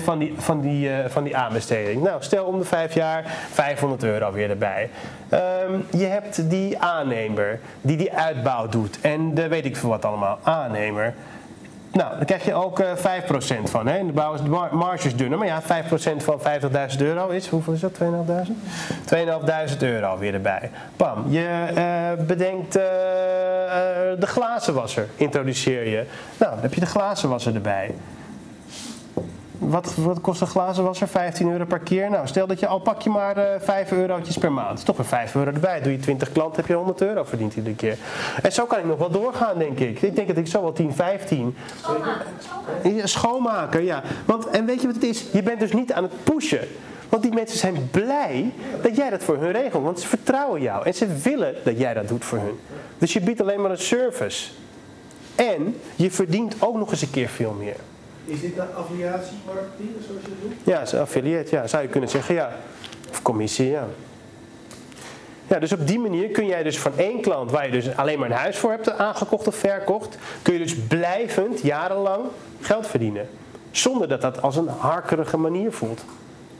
[0.00, 2.02] 10% van die, van, die, eh, van die aanbesteding.
[2.02, 4.90] Nou, stel om de vijf jaar 500 euro weer erbij.
[5.28, 9.00] Ehm, je hebt die aannemer die die uitbouw doet.
[9.00, 10.38] En de weet ik veel wat allemaal.
[10.42, 11.14] Aannemer.
[11.96, 13.86] Nou, dan krijg je ook eh 5% van.
[13.86, 14.06] Hè?
[14.06, 15.38] De bouw is de dunner.
[15.38, 15.66] Maar ja, 5%
[16.16, 16.40] van
[16.92, 17.92] 50.000 euro is, hoeveel is dat?
[17.92, 18.02] 2.500?
[19.72, 20.70] 2.500 euro weer erbij.
[20.96, 26.06] Bam, je eh, bedenkt eh, eh, de glazenwasser, introduceer je.
[26.38, 27.94] Nou, dan heb je de glazenwasser erbij.
[29.58, 31.08] Wat, wat kost een glazenwasser?
[31.08, 32.10] 15 euro per keer.
[32.10, 34.84] Nou, stel dat je al pak je maar eh 5 eurotjes per maand.
[34.84, 35.80] Toch weer 5 euro erbij.
[35.80, 37.96] Doe je 20 klanten, heb je 100 euro verdiend iedere keer.
[38.42, 40.02] En zo kan ik nog wel doorgaan, denk ik.
[40.02, 41.56] Ik denk dat ik zo wel 10, 15.
[42.82, 44.02] Ja, Schoonmaker, ja.
[44.24, 45.24] Want, en weet je wat het is?
[45.32, 46.68] Je bent dus niet aan het pushen.
[47.08, 48.52] Want die mensen zijn blij
[48.82, 49.82] dat jij dat voor hun regelt.
[49.84, 50.84] Want ze vertrouwen jou.
[50.84, 52.58] En ze willen dat jij dat doet voor hun.
[52.98, 54.50] Dus je biedt alleen maar een service.
[55.34, 57.76] En je verdient ook nog eens een keer veel meer.
[58.26, 60.52] Is dit nou affiliatiemarketing, zoals je het doet?
[60.64, 62.52] Ja, is een affiliate, ja, zou je kunnen zeggen, ja.
[63.10, 63.86] Of commissie, ja.
[65.46, 68.18] Ja, dus op die manier kun jij dus van één klant, waar je dus alleen
[68.18, 72.24] maar een huis voor hebt aangekocht of verkocht, kun je dus blijvend, jarenlang
[72.60, 73.28] geld verdienen.
[73.70, 76.04] Zonder dat dat als een harkerige manier voelt.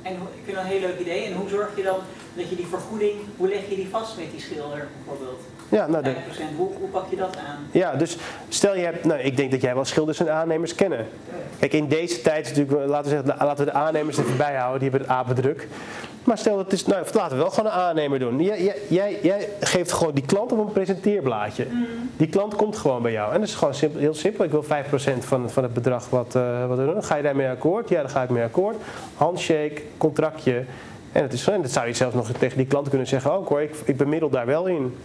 [0.03, 1.25] En ik vind dat een heel leuk idee.
[1.25, 1.99] En hoe zorg je dan
[2.35, 5.41] dat je die vergoeding, hoe leg je die vast met die schilder bijvoorbeeld?
[5.69, 6.15] Ja, nou, de, 5%,
[6.57, 7.67] hoe, hoe pak je dat aan?
[7.71, 8.17] ja, dus
[8.49, 11.07] stel je hebt, nou, ik denk dat jij wel schilders en aannemers kennen.
[11.59, 14.55] Kijk, in deze tijd is natuurlijk, laten we, zeggen, laten we de aannemers er voorbij
[14.55, 15.69] houden, die hebben het apendruk.
[16.27, 18.43] Maar stel dat is, nou, laten we wel gewoon een aannemer doen.
[18.43, 21.67] Jij, jij, jij, geeft gewoon die klant op een presenteerblaadje.
[22.17, 23.33] Die klant komt gewoon bij jou.
[23.33, 24.45] En dat is gewoon simpel, heel simpel.
[24.45, 24.67] Ik wil 5%
[25.19, 27.05] van, van het bedrag wat, eh, wat we doen.
[27.05, 27.89] Ga je daarmee akkoord?
[27.89, 28.77] Ja, dan ga ik mee akkoord.
[29.15, 30.65] Handshake, contractje.
[31.13, 33.33] En het is, en dat zou je zelfs nog tegen die klant kunnen zeggen.
[33.33, 34.97] Ook hoor, ik, ik bemiddel daar wel in.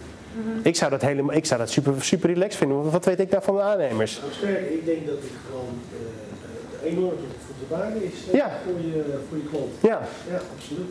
[0.62, 2.90] Ik zou dat, helemaal, ik zou dat super, super relaxed vinden.
[2.90, 4.18] Wat weet ik daar van de aannemers?
[4.20, 5.78] Nou, sterk, ik denk dat het gewoon
[6.82, 8.50] eh, enorm toegevoegde waarde is eh, Ja.
[8.64, 9.72] voor, je, voor je klant.
[9.82, 10.86] Ja, Ja, absoluut.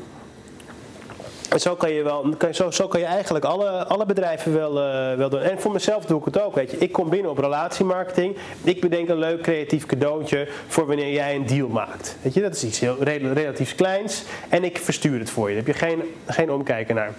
[1.50, 4.74] En zo kan je, wel, zo, zo kan je eigenlijk alle, alle bedrijven wel,
[5.18, 5.40] wel doen.
[5.40, 6.56] En voor mezelf doe ik het ook.
[6.56, 6.78] Weet je.
[6.78, 8.38] Ik kom binnen op relatiemarketing.
[8.64, 12.16] Ik bedenk een leuk creatief cadeautje voor wanneer jij een deal maakt.
[12.22, 14.24] Weet je, dat is iets heel rel- relatief kleins.
[14.50, 15.56] En ik verstuur het voor je.
[15.56, 17.14] Daar heb je geen, geen omkijken naar.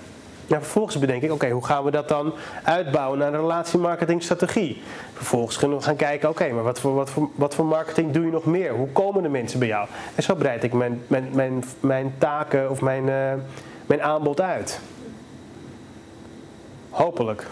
[0.46, 4.82] Nou, vervolgens bedenk ik, oké, hoe gaan we dat dan uitbouwen naar een relatiemarketingstrategie?
[5.12, 8.24] Vervolgens kunnen we gaan kijken, oké, maar wat voor, wat, voor, wat voor marketing doe
[8.24, 8.72] je nog meer?
[8.72, 9.88] Hoe komen de mensen bij jou?
[10.14, 13.32] En zo breid ik mijn, mijn, mijn, mijn taken of mijn, eh,
[13.86, 14.80] mijn aanbod uit.
[16.90, 17.46] Hopelijk.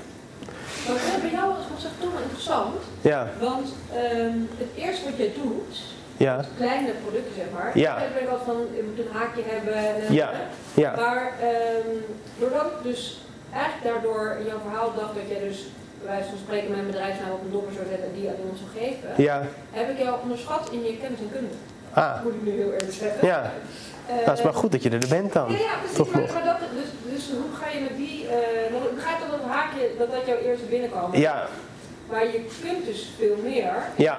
[0.86, 5.78] Maar bij jou was gezegd toch interessant, Ja, want ehm, het eerste wat je doet,
[6.26, 7.92] ja, kleine producten zeg maar, Ja.
[7.98, 10.30] ik ben ik altijd van, je moet een haakje hebben en Ja.
[10.84, 11.88] ja, Maar ehm,
[12.40, 13.00] doordat ik dus
[13.52, 15.58] eigenlijk daardoor in jouw verhaal dacht dat jij dus
[16.04, 18.70] wijze van spreken mijn bedrijfsnaam op een dopper zou zetten en die aan iemand zou
[18.80, 19.36] geven, ja.
[19.70, 21.54] heb ik jou onderschat in je kennis en kunde.
[21.92, 23.26] Ah, Moet ik nu heel eerlijk zeggen.
[23.26, 23.40] ja.
[24.06, 25.50] Eh, Dat is maar goed dat je er bent dan.
[25.52, 25.96] Ja, ja precies.
[25.96, 29.50] Toch Maar, dat, dus, dus hoe ga je met die, eh dan begrijp dat het
[29.50, 31.18] haakje, dat dat jouw eerste binnenkomen.
[31.20, 31.46] Ja,
[32.10, 33.72] Maar je kunt dus veel meer.
[33.96, 34.16] ja.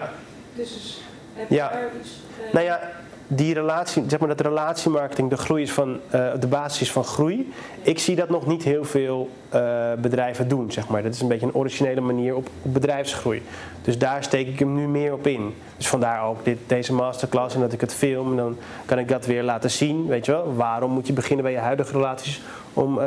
[0.56, 1.02] Dus
[1.42, 1.70] heb je Ja.
[1.70, 2.10] daar iets...
[2.48, 2.80] eh, Nou ja,
[3.28, 7.04] die relatie, zeg maar dat relatiemarketing de groei is van eh, de basis is van
[7.04, 7.54] groei.
[7.82, 11.04] Ik zie dat nog niet heel veel eh, bedrijven doen, zeg maar.
[11.04, 13.42] Dat is een beetje een originele manier op, op bedrijfsgroei.
[13.82, 15.54] Dus daar steek ik hem nu meer op in.
[15.78, 18.30] Dus vandaar ook dit, deze masterclass en dat ik het film.
[18.30, 20.56] En dan kan ik dat weer laten zien, weet je wel.
[20.56, 22.42] Waarom moet je beginnen bij je huidige relaties
[22.74, 23.00] om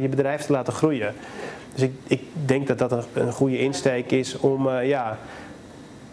[0.00, 1.14] je bedrijf te laten groeien?
[1.74, 5.18] Dus ik, ik denk dat dat een, een goede insteek is om, ja...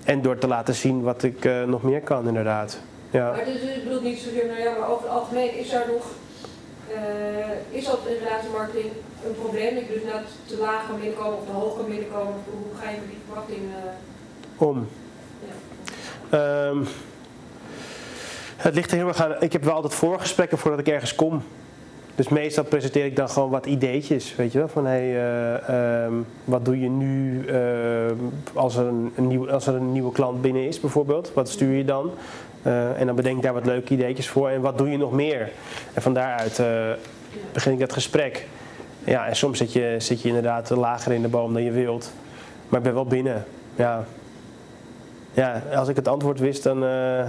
[0.08, 2.80] En door te laten zien wat ik eh, nog meer kan, inderdaad.
[3.10, 3.32] Ja.
[3.32, 6.06] Maar dus, ik bedoel niet zozeer naar jou, maar over het algemeen is daar nog,
[6.94, 8.92] eh, is dat in relatiemarketing
[9.26, 9.76] een probleem?
[9.76, 12.34] Dat je dus net te laag kan binnenkomen of te hoog kan binnenkomen?
[12.52, 13.60] Hoe ga je met die verwachting?
[13.60, 14.88] eh, Om.
[16.30, 16.84] Ehm,
[18.58, 19.36] het ligt er heel erg aan.
[19.40, 21.44] Ik heb wel altijd voorgesprekken voordat ik ergens kom.
[22.18, 24.68] Dus meestal presenteer ik dan gewoon wat ideetjes, weet je wel.
[24.68, 26.14] Van hey, eh, ehm,
[26.46, 28.16] wat doe je nu ehm,
[28.54, 31.32] als, er een, een als er een nieuwe klant binnen is bijvoorbeeld?
[31.34, 32.12] Wat stuur je dan?
[32.62, 34.50] Eh, en dan bedenk ik daar wat leuke ideetjes voor.
[34.50, 35.52] En wat doe je nog meer?
[35.94, 36.92] En van daaruit eh,
[37.54, 38.48] begin ik dat gesprek.
[39.04, 42.12] Ja, en soms zit je, zit je inderdaad lager in de boom dan je wilt.
[42.70, 43.46] Maar ik ben wel binnen.
[43.76, 44.06] Ja,
[45.34, 47.28] ja, als ik het antwoord wist, dan eh,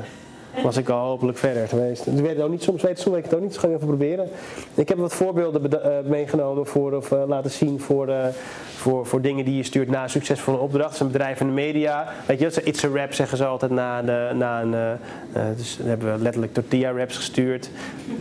[0.63, 2.05] was ik al hopelijk verder geweest.
[2.05, 4.29] Weet ook niet, soms weet, ik het ook niet, dus ga even proberen.
[4.75, 8.27] Ik heb wat voorbeelden eh, meegenomen voor, of eh, laten zien voor, eh,
[8.77, 11.01] voor, voor dingen die je stuurt na een succesvolle opdracht.
[11.01, 12.09] Een bedrijf in de media.
[12.27, 14.99] Weet je, dat It's a Rap zeggen ze altijd na, de, na een.
[15.57, 17.71] dus dan hebben we letterlijk tortilla raps gestuurd.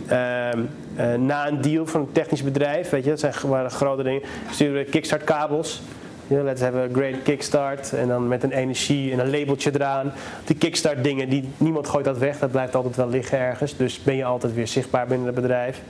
[0.08, 0.60] Ehm,
[0.96, 4.22] eh, na een deal van een technisch bedrijf, weet je, dat zijn, waren grote dingen.
[4.50, 5.82] Sturen we kickstart kabels.
[6.30, 7.92] Let's have a great kickstart.
[7.92, 10.12] En dan met een energie en een labeltje eraan.
[10.44, 12.38] Die kickstart dingen, die, niemand gooit dat weg.
[12.38, 13.76] Dat blijft altijd wel liggen ergens.
[13.76, 15.82] Dus ben je altijd weer zichtbaar binnen het bedrijf.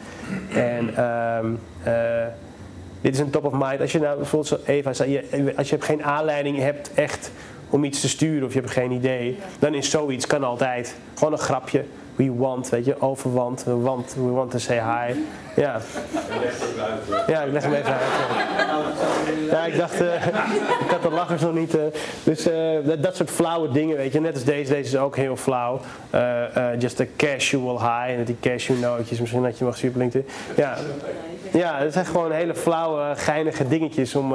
[0.55, 1.47] En ehm,
[1.82, 2.26] eh,
[3.01, 3.80] dit is een top of mind.
[3.80, 5.24] Als je nou bijvoorbeeld, zo Eva zei,
[5.57, 7.30] als je geen aanleiding hebt echt
[7.70, 9.39] om iets te sturen of je hebt geen idee.
[9.59, 10.95] Dan is zoiets, kan altijd.
[11.14, 11.84] Gewoon een grapje.
[12.19, 13.64] We want, weet je, over want.
[13.64, 15.14] We want, we want to say hi.
[15.57, 15.81] Ja,
[17.27, 18.03] ja ik leg hem even uit.
[19.51, 20.27] Ja, ik dacht, eh,
[20.85, 21.77] ik had de lachers nog niet.
[21.77, 21.83] eh,
[22.25, 24.21] dus eh, dat, dat soort flauwe dingen, weet je.
[24.21, 25.81] Net als deze, deze is ook heel flauw.
[26.79, 28.19] Just a casual high.
[28.19, 30.11] En die cashewnootjes, misschien dat je mag super.
[30.57, 30.77] Ja,
[31.53, 34.35] ja, dat zijn gewoon hele flauwe, geinige dingetjes om,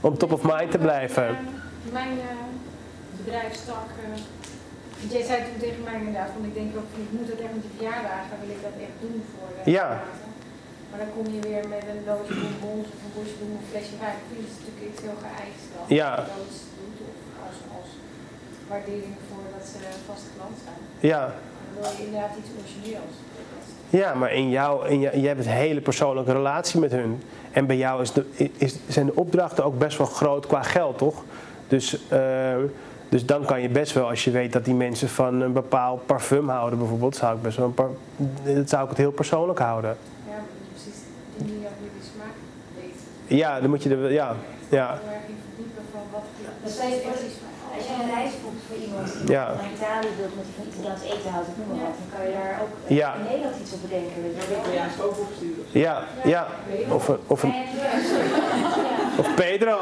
[0.00, 1.36] om top of mind te blijven.
[1.92, 3.86] Mijn eh, bedrijfstak.
[5.14, 7.64] Jij zei toen tegen mij inderdaad, want ik denk ook, ik moet dat echt met
[7.66, 9.88] die verjaardagen, wil ik dat echt doen voor de Ja.
[10.88, 13.72] Maar dan kom je weer met een doosje bonbons of een bosje bloem of een
[13.72, 14.18] flesje wijn.
[14.28, 15.84] Dat is natuurlijk iets heel geëist dan.
[16.00, 16.10] Ja.
[16.16, 16.26] Dat
[16.78, 17.90] doet of als, als
[18.70, 19.78] waardering voor dat ze
[20.10, 20.80] vaste klant zijn.
[21.12, 21.22] Ja,
[21.74, 23.14] Dan wil je inderdaad iets origineels.
[23.90, 27.22] Ja, maar in jou, in je, je hebt een hele persoonlijke relatie met hun.
[27.52, 28.24] En bij jou is de,
[28.56, 31.24] is, zijn de opdrachten ook best wel groot qua geld, toch?
[31.68, 32.54] Dus, eh,
[33.08, 36.06] dus dan kan je best wel, als je weet dat die mensen van een bepaald
[36.06, 39.96] parfum houden bijvoorbeeld, zou ik best wel een dat zou ik het heel persoonlijk houden.
[40.28, 40.34] Ja,
[40.72, 41.00] precies
[41.36, 42.34] die manier hoe je die smaak
[42.80, 43.38] weet.
[43.38, 44.36] Ja, dan moet je er, ja,
[44.68, 46.22] ja, Heel erg in verdiepen van wat
[46.62, 49.44] Dan stel je voor, als jij een reis boekt voor iemand die Ja.
[49.60, 52.54] naar Italië wilt, met Italiaans eten houdt, ik noem maar wat, dan kan je daar
[52.62, 52.72] ook
[53.02, 53.10] Ja.
[53.20, 54.16] in Nederland iets op bedenken.
[54.22, 55.64] je opsturen.
[55.86, 55.94] ja,
[56.34, 56.42] ja.
[56.98, 57.64] Of, een- of, een, En-
[59.20, 59.78] of Pedro.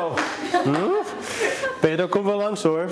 [0.62, 0.90] Hm?
[1.80, 2.86] Pedro komt wel langs hoor.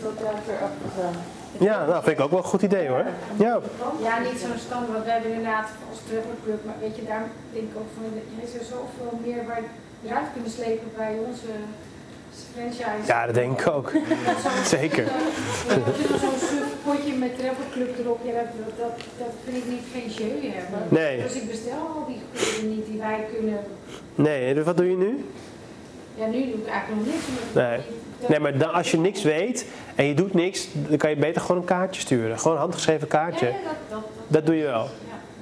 [0.00, 1.14] Afgegaan.
[1.58, 3.04] Ja, nou vind ik ook wel een goed idee hoor.
[3.36, 3.58] Ja,
[4.02, 7.64] Ja, niet zo'n standaard, want wij hebben inderdaad als travelclub, maar weet je, daar denk
[7.70, 8.04] ik ook van,
[8.38, 9.62] er is er zoveel meer waar
[10.00, 11.50] we eruit kunnen slepen bij onze
[12.54, 13.06] franchise.
[13.06, 13.92] ja dat denk ik ook.
[14.76, 15.04] Zeker.
[15.04, 19.82] Als zo'n suf potje met travelclub erop, ja, dat, dat, dat, dat vind ik niet
[19.92, 20.78] geen jeu hebben.
[20.88, 21.22] Nee.
[21.22, 23.58] Dus ik bestel al die goederen niet die wij kunnen.
[24.14, 25.24] Nee, dus wat doe je nu?
[26.14, 27.24] Ja, nu doe ik eigenlijk nog niks.
[27.54, 27.78] Nee.
[28.28, 31.40] Nee, maar dan, als je niks weet en je doet niks, dan kan je beter
[31.40, 32.38] gewoon een kaartje sturen.
[32.38, 33.46] Gewoon een handgeschreven Ja, kaartje.
[33.46, 34.88] ja, dat, dat, Dat doe je wel.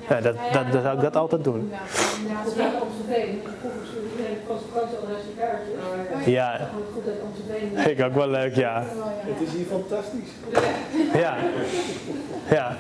[0.09, 1.70] Ja, Ja, dat- dat- dat zou ik dat altijd doen.
[1.72, 1.78] Ja,
[2.18, 2.74] inderdaad.
[2.74, 3.42] Of op zijn been.
[3.61, 6.30] Vroeger stuurde iedereen consequentie een kaartje.
[6.30, 7.82] Ja, Gewoon goed uit onze been.
[7.82, 8.82] vind ik ook wel leuk, ja.
[9.26, 10.30] Het is hier fantastisch.
[11.14, 11.36] Ja.
[12.50, 12.76] Ja.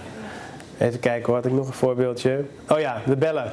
[0.78, 2.44] Even kijken, hoor, had ik nog een voorbeeldje?
[2.68, 3.52] Oh ja, de bellen.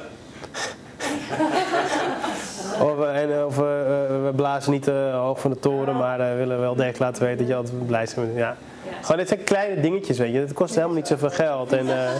[2.80, 3.62] Of, we- en, of we,
[4.08, 6.98] eh, we blazen niet te hoog van de toren, maar eh, we willen wel degelijk
[6.98, 8.36] laten weten dat je altijd blij bent.
[8.36, 8.56] Ja.
[9.00, 10.38] Gewoon, dit zijn kleine dingetjes, weet je.
[10.38, 11.72] Het kost helemaal niet zoveel geld.
[11.72, 12.10] En, eh,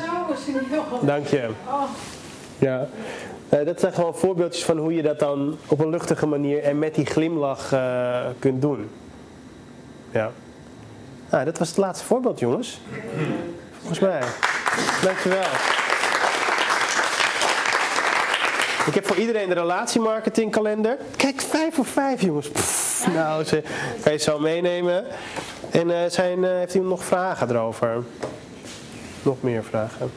[1.00, 1.48] dank je.
[1.66, 1.82] Oh,
[2.58, 2.86] Ja.
[3.48, 6.78] Eh, dat zijn gewoon voorbeeldjes van hoe je dat dan op een luchtige manier en
[6.78, 8.90] met die glimlach eh, kunt doen.
[10.10, 10.30] Ja.
[11.30, 12.80] Nou, dat was het laatste voorbeeld, jongens.
[13.78, 14.20] Volgens mij.
[15.02, 15.42] Dankjewel.
[18.86, 20.96] Ik heb voor iedereen de relatiemarketingkalender.
[21.16, 22.48] Kijk, vijf voor vijf, jongens.
[22.48, 23.62] Pff, nou, ze,
[24.02, 25.04] kan je zo meenemen.
[25.70, 28.02] En eh, zijn, eh, heeft iemand nog vragen erover?
[29.22, 30.10] Nog meer vragen?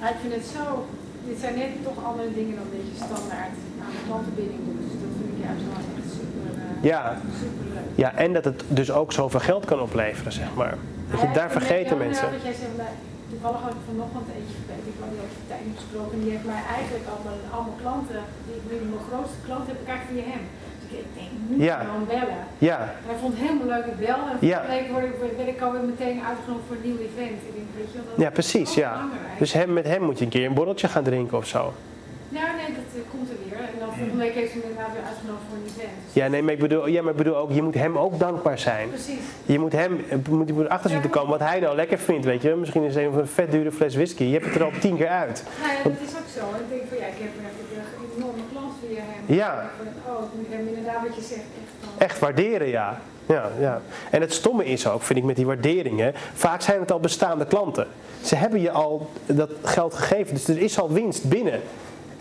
[0.00, 0.86] Ik vind het zo,
[1.28, 4.80] dit zijn net toch andere dingen dan dat je standaard aan de klantenbinding doet.
[4.80, 7.20] Dus dat vind ik juist wel echt super, eh, Ja.
[7.40, 7.84] super leuk.
[7.94, 10.76] Ja, en dat het dus ook zoveel geld kan opleveren, zeg maar.
[11.10, 12.30] Dat je, daar vergeten mensen.
[12.30, 12.88] Dat jij zegt,
[13.34, 16.12] toevallig had ik vanochtend eentje gebeld, ik had die over tijd gesproken.
[16.16, 19.78] En die heeft mij eigenlijk allemaal, allemaal klanten, die ik nu mijn grootste klant heb,
[19.90, 20.44] kijk via hem.
[20.80, 21.76] Dus ik denk, nu Ja.
[21.86, 22.42] gewoon bellen.
[22.70, 22.78] Ja,
[23.10, 24.20] Hij vond het helemaal leuk, ik bel.
[24.32, 24.58] En Ja.
[24.74, 27.38] week word ik, werd ik alweer meteen uitgenodigd voor een nieuw event.
[27.48, 28.90] Ik denk, weet je wel, dat ja precies, ja.
[28.92, 29.38] belangrijk.
[29.42, 31.62] Dus hem, met hem moet je een keer een borreltje gaan drinken of zo.
[32.36, 33.36] Nou, nee, dat eh, komt er
[34.16, 35.96] week heeft me inderdaad weer uitgenodigd voor een event.
[36.04, 38.18] Dus Ja, nee, maar ik bedoel, ja, maar ik bedoel ook, je moet hem ook
[38.18, 38.88] dankbaar zijn.
[38.88, 39.24] Precies.
[39.46, 41.98] Je moet hem, je moet, je moet erachter zien te komen wat hij nou lekker
[41.98, 42.54] vindt, weet je.
[42.54, 44.24] Misschien is het een vet dure fles whisky.
[44.24, 45.44] Je hebt het er al tien keer uit.
[45.60, 46.40] Nou ja, dat is ook zo.
[46.40, 49.36] Ik denk van ja, ik heb een enorme klant via hem.
[49.36, 49.62] Ja.
[49.62, 52.02] Ik Oh, ik moet hem inderdaad wat je zegt echt.
[52.10, 53.00] Echt waarderen, ja.
[53.26, 53.80] ja, ja.
[54.10, 56.12] En het stomme is ook, vind ik, met die waarderingen.
[56.34, 57.86] Vaak zijn het al bestaande klanten.
[58.22, 61.60] Ze hebben je al dat geld gegeven, dus er is al winst binnen.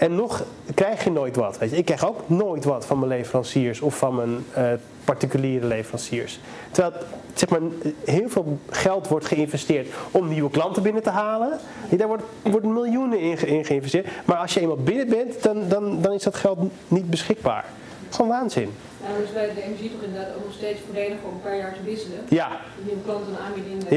[0.04, 0.44] En nog
[0.74, 1.58] krijg je nooit wat.
[1.58, 1.76] Weet je.
[1.76, 4.72] Ik krijg ook nooit wat van mijn leveranciers of van mijn eh,
[5.04, 6.40] particuliere leveranciers.
[6.72, 6.94] Terwijl
[7.34, 7.60] zeg maar,
[8.06, 11.60] heel veel geld wordt geïnvesteerd om nieuwe klanten binnen te halen.
[11.90, 14.08] Daar wordt, wordt miljoenen in, ge- in geïnvesteerd.
[14.26, 17.66] Maar als je eenmaal binnen bent, dan, dan, dan is dat geld niet beschikbaar.
[18.10, 18.70] Gewoon waanzin.
[19.04, 21.74] Nou, dus bij de energie toch inderdaad ook nog steeds voordelig om een paar jaar
[21.74, 22.18] te wisselen.
[22.30, 22.48] Ja,
[22.78, 23.84] Je nieuwe klanten een aanbieding.
[23.90, 23.96] Ja.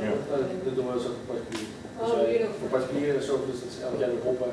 [0.00, 0.10] Ja.
[0.64, 1.74] Dat doen we ook voor particulieren.
[1.74, 4.50] Oh, Dus wij- jullie ook voor particulieren zorgen dus dat ze elk jaar weer hoppen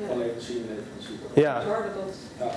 [0.00, 0.06] Ja.
[0.08, 1.18] van leverancier naar leverancier.
[1.44, 1.54] ja.
[2.38, 2.48] Ja.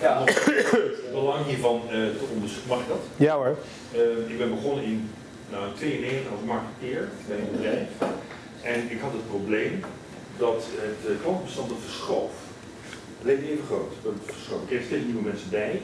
[0.00, 0.22] Ja.
[0.24, 3.02] Het belang hiervan eh, te onderzoeken, mag ik dat?
[3.16, 3.56] Ja hoor.
[3.92, 5.10] Eh, ik ben begonnen in
[5.50, 7.88] nou, 92 als marketeer bij een bedrijf.
[8.62, 9.84] En ik had het probleem
[10.38, 12.32] dat het eh, klantbestand verschoof.
[13.22, 13.92] Het even groot.
[14.02, 14.60] Dat verschoof.
[14.62, 15.80] Ik kreeg steeds nieuwe mensen bij,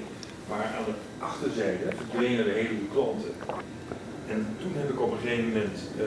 [0.48, 3.32] maar aan de achterzijde verdwenen de hele klanten.
[4.28, 6.04] En toen heb ik op een gegeven moment eh,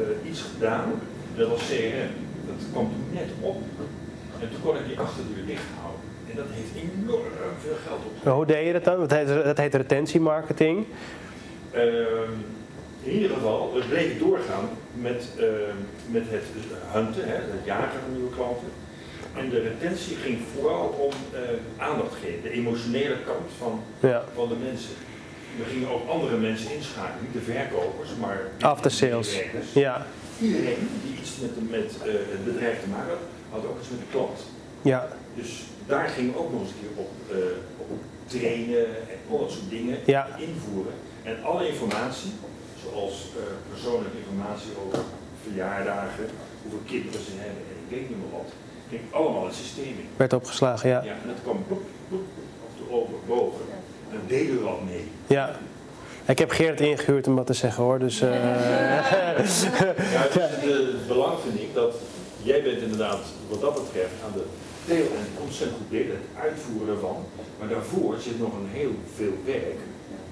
[0.00, 0.92] eh, iets gedaan,
[1.36, 2.10] dat was CRM.
[2.46, 3.62] Dat kwam toen net op.
[4.40, 6.00] En toen kon ik die achterdeur dicht houden.
[6.30, 7.24] En dat heeft enorm
[7.62, 8.24] veel geld op.
[8.24, 8.98] Maar Hoe deed je dat dan?
[8.98, 10.84] Dat heet, dat heet retentiemarketing.
[11.70, 12.32] Ehm,
[13.02, 15.76] in ieder geval, we bleven doorgaan met, ehm,
[16.10, 16.44] met het
[16.86, 18.68] hunten, hè, het jagen van nieuwe klanten.
[19.36, 21.12] En de retentie ging vooral om
[21.76, 24.24] aandacht geven, de emotionele kant van, Ja.
[24.34, 24.94] van de mensen.
[25.58, 29.40] We gingen ook andere mensen inschakelen, niet de verkopers, maar After sales.
[29.72, 30.06] Ja.
[30.40, 33.98] Iedereen die iets met, met eh, het bedrijf te maken had, had ook iets met
[34.00, 34.38] de klant.
[34.82, 35.08] Ja.
[35.34, 35.50] Dus
[35.86, 37.36] daar gingen we ook nog eens een keer op, eh,
[37.92, 40.26] op trainen en al dat soort dingen Ja.
[40.48, 40.92] invoeren.
[41.22, 42.32] En alle informatie,
[42.84, 43.42] zoals eh,
[43.72, 44.98] persoonlijke informatie over
[45.42, 46.26] verjaardagen,
[46.62, 48.50] hoeveel kinderen ze hebben en ik weet niet meer wat,
[48.90, 50.08] ging allemaal het systeem in.
[50.16, 51.02] Werd opgeslagen, ja.
[51.02, 52.18] Ja, en dat kwam op de
[52.92, 53.64] over
[54.10, 55.04] daar deden we wat mee.
[55.26, 55.56] Ja.
[56.26, 58.20] Ik heb Gerrit ingehuurd om wat te zeggen hoor, dus...
[58.20, 59.96] eh, Ja, dus het,
[60.62, 61.94] eh, het belang vind ik dat
[62.42, 64.44] jij bent inderdaad wat dat betreft aan de
[64.86, 67.16] deel en ontzettend goed het uitvoeren ervan.
[67.58, 69.80] Maar daarvoor zit nog een heel veel werk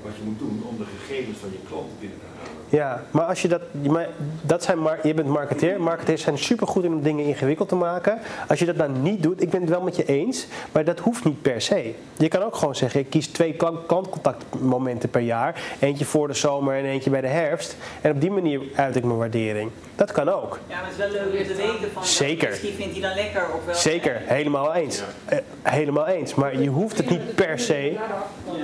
[0.04, 2.27] wat je moet doen om de gegevens van je klanten binnen te.
[2.68, 4.08] Ja, maar als je dat, maar
[4.42, 5.80] dat zijn je bent marketeer.
[5.80, 8.18] Marketeers zijn supergoed in om dingen ingewikkeld te maken.
[8.48, 10.98] Als je dat nou niet doet, ik ben het wel met je eens, maar dat
[10.98, 11.94] hoeft niet per se.
[12.16, 15.62] Je kan ook gewoon zeggen, ik kies twee klant- klantcontactmomenten per jaar.
[15.78, 17.76] Eentje voor de zomer en eentje bij de herfst.
[18.00, 19.70] En op die manier uit ik mijn waardering.
[19.96, 20.58] Dat kan ook.
[20.68, 22.58] Ja, maar het is wel leuk om te weten van Zeker.
[22.62, 23.74] die vindt hij dan lekker of wel.
[23.74, 25.02] Zeker, helemaal eens.
[25.24, 26.34] Eh, helemaal eens.
[26.34, 27.96] Maar je hoeft het niet per se.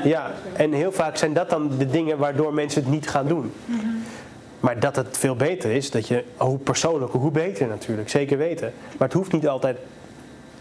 [0.05, 3.53] Ja, en heel vaak zijn dat dan de dingen waardoor mensen het niet gaan doen.
[4.65, 8.73] Maar dat het veel beter is, dat je, hoe persoonlijker, hoe beter natuurlijk, zeker weten.
[8.99, 9.77] Maar het hoeft niet altijd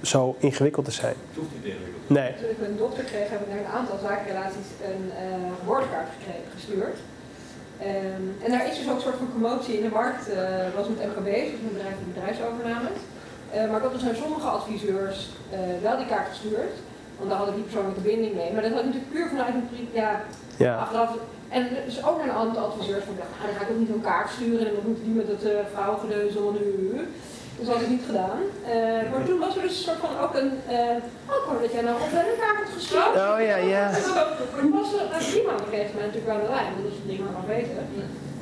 [0.01, 1.15] zo ingewikkeld te zijn.
[1.29, 2.09] Het hoeft niet ingewikkeld.
[2.17, 2.31] Nee.
[2.41, 6.49] Toen ik een dochter kreeg, heb ik naar een aantal zakenrelaties een eh woordkaart gekregen,
[6.55, 6.97] gestuurd.
[7.79, 10.23] Ehm, en daar is dus ook een soort van commotie in de markt.
[10.29, 10.37] eh
[10.77, 12.99] was met MKB's, dus met bedrijven en bedrijfsovernames.
[13.53, 15.17] Eh, maar ik had dus naar sommige adviseurs
[15.51, 16.73] eh, wel die kaart gestuurd.
[17.17, 18.49] Want daar had ik die persoonlijke binding mee.
[18.53, 19.67] Maar dat had ik natuurlijk puur vanuit een
[20.01, 20.09] ja,
[20.65, 20.73] Ja.
[20.83, 21.11] achteraf.
[21.57, 24.07] En dus ook naar een aantal adviseurs van, nou, dan ga ik ook niet zo'n
[24.09, 27.07] kaart sturen en dan moet die met het eh vrouwengedeuzel en u.
[27.57, 28.39] Dus dat had ik niet gedaan.
[28.75, 31.81] Eh, maar toen was er dus een soort van ook een, eh oh, dat jij
[31.81, 33.15] nou op een kaart had gestuurd.
[33.27, 33.83] Oh ja, ja.
[34.59, 36.91] Toen was er uh, prima op een gegeven moment natuurlijk aan de lijn, want dat
[36.93, 37.81] is het ding maar weten.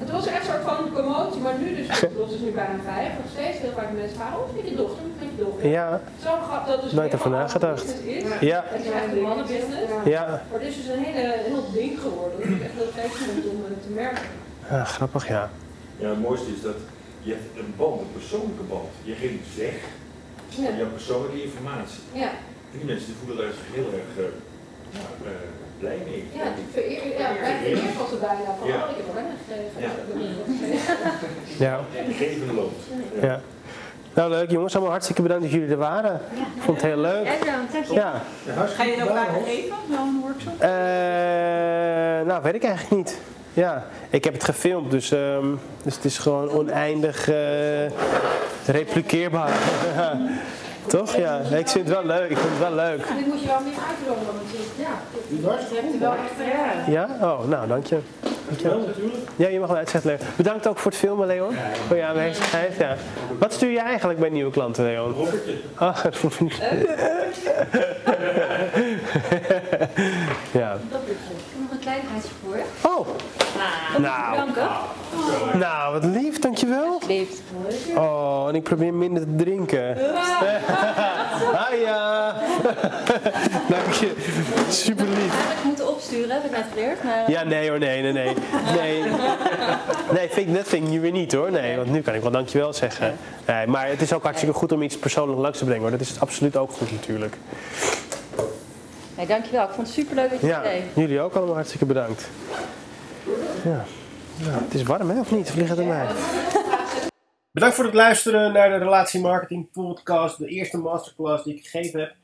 [0.06, 2.78] Toen was echt een soort van commotie, maar nu dus, het is dus nu bijna
[2.94, 5.30] vijf, nog steeds heel vaak mensen vragen, hoe het met je dochter, hoe het met
[5.36, 5.70] je dochter?
[5.70, 7.86] Ja, Zo gaat dat dus Nooit allemaal nagedacht.
[7.86, 8.40] business is.
[8.52, 8.60] Ja.
[8.68, 9.92] Het is echt een mannenbusiness.
[10.16, 10.26] ja.
[10.50, 12.38] Maar het is dus een hele, heel ding geworden.
[12.40, 14.28] Dat is echt heel gek vind om eh, te merken.
[14.70, 15.50] Ah, grappig, ja.
[15.98, 16.80] Ja, het mooiste is dat
[17.28, 18.90] je hebt een band, een persoonlijke band.
[19.10, 19.76] Je geeft iets weg
[20.62, 20.66] Ja.
[20.70, 22.02] van jouw persoonlijke informatie.
[22.24, 22.30] Ja,
[22.72, 24.32] Die mensen die voelen daar zich heel erg eh,
[24.98, 25.32] ja, eh,
[25.82, 26.24] blij mee.
[26.34, 28.76] ja, vereer, ja, bij vereer was bijna van, Ja.
[28.84, 29.94] oh, ik heb er gekregen.
[31.58, 31.80] Ja.
[31.80, 31.80] Ja.
[32.14, 32.70] Geven
[33.22, 33.40] ja.
[34.14, 36.22] Nou leuk jongens, allemaal hartstikke bedankt dat jullie er waren.
[36.56, 37.26] Ik vond het heel leuk.
[37.26, 37.94] Dank je.
[37.94, 38.22] Ja.
[38.68, 40.60] Ga je het ook vaker geven, zo'n workshop?
[40.60, 43.20] Eh, nou, weet ik eigenlijk niet.
[43.54, 45.46] Ja, ik heb het gefilmd, dus, ehm,
[45.84, 47.90] dus het is gewoon oneindig eh,
[48.66, 49.52] repliceerbaar.
[50.88, 51.16] Toch?
[51.16, 52.30] Ja, ik vind het wel leuk.
[52.30, 52.98] Ik vind het wel leuk.
[53.18, 54.72] Dit moet je wel meer uitromen natuurlijk.
[54.78, 54.90] Ja,
[55.28, 57.08] je hebt er wel echt Ja?
[57.22, 58.00] Oh, nou, dank je.
[58.48, 59.22] Dank je.
[59.36, 60.22] Ja, je mag wel uitzetten, Leon.
[60.36, 61.56] Bedankt ook voor het filmen, Leon.
[61.88, 62.76] Voor je aanwezigheid.
[62.78, 62.96] Ja.
[63.40, 65.16] Wat stuur je eigenlijk bij nieuwe klanten, Leon?
[65.76, 65.98] Ah,
[70.52, 70.78] ja.
[70.90, 71.02] Nog
[71.72, 72.58] een kleinigheidje voor.
[72.92, 73.08] Oh,
[73.94, 74.50] Ah, Nou.
[75.54, 77.00] Nou, wat lief, dankjewel.
[77.08, 77.30] Lief.
[77.96, 79.98] Oh, en ik probeer minder te drinken.
[81.70, 82.36] Hiya.
[83.74, 84.12] Dank je.
[84.70, 85.18] Super lief.
[85.34, 87.04] Eigenlijk moeten opsturen, heb ik net geleerd.
[87.04, 88.34] Maar, Ja, nee hoor, nee, nee, nee.
[88.76, 89.04] Nee,
[90.16, 91.52] nee vind ik, dat vind ik nu weer niet hoor.
[91.52, 93.18] Nee, want nu kan ik wel dankjewel zeggen.
[93.48, 95.92] Nee, maar het is ook hartstikke goed om iets persoonlijk langs te brengen hoor.
[95.92, 97.36] Dat is absoluut ook goed natuurlijk.
[99.18, 99.64] nee, dankjewel.
[99.64, 100.82] Ik vond het superleuk dat je Ja, het deed.
[100.94, 102.30] jullie ook allemaal hartstikke bedankt.
[103.64, 103.84] Ja.
[104.44, 105.54] Het is warm hè, of niet?
[105.54, 106.08] Het aan mij?
[107.52, 112.00] Bedankt voor het luisteren naar de Relatie Marketing Podcast, de eerste masterclass die ik gegeven
[112.00, 112.16] heb.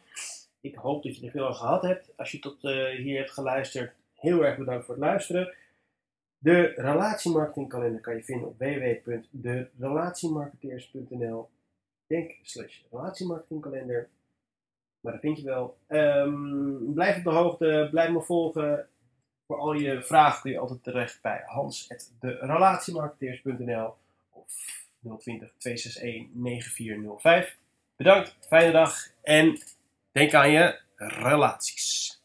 [0.62, 2.10] Ik hoop dat je er veel aan gehad hebt.
[2.16, 5.54] Als je tot eh, hier hebt geluisterd, heel erg bedankt voor het luisteren.
[6.38, 11.50] De relatiemarketingkalender kan je vinden op www.derelatiemarketeers.nl
[12.08, 14.10] Denk slash relatiemarketingkalender.
[15.00, 15.78] Maar dat vind je wel.
[15.88, 18.88] Ehm, blijf op de hoogte, blijf me volgen.
[19.48, 23.96] Voor al je vragen kun je altijd terecht bij hans.derelatiemarketeers.nl
[24.30, 24.54] of
[25.20, 27.58] 020 261 9405.
[27.96, 29.62] Bedankt, fijne dag en
[30.12, 32.17] denk aan je relaties.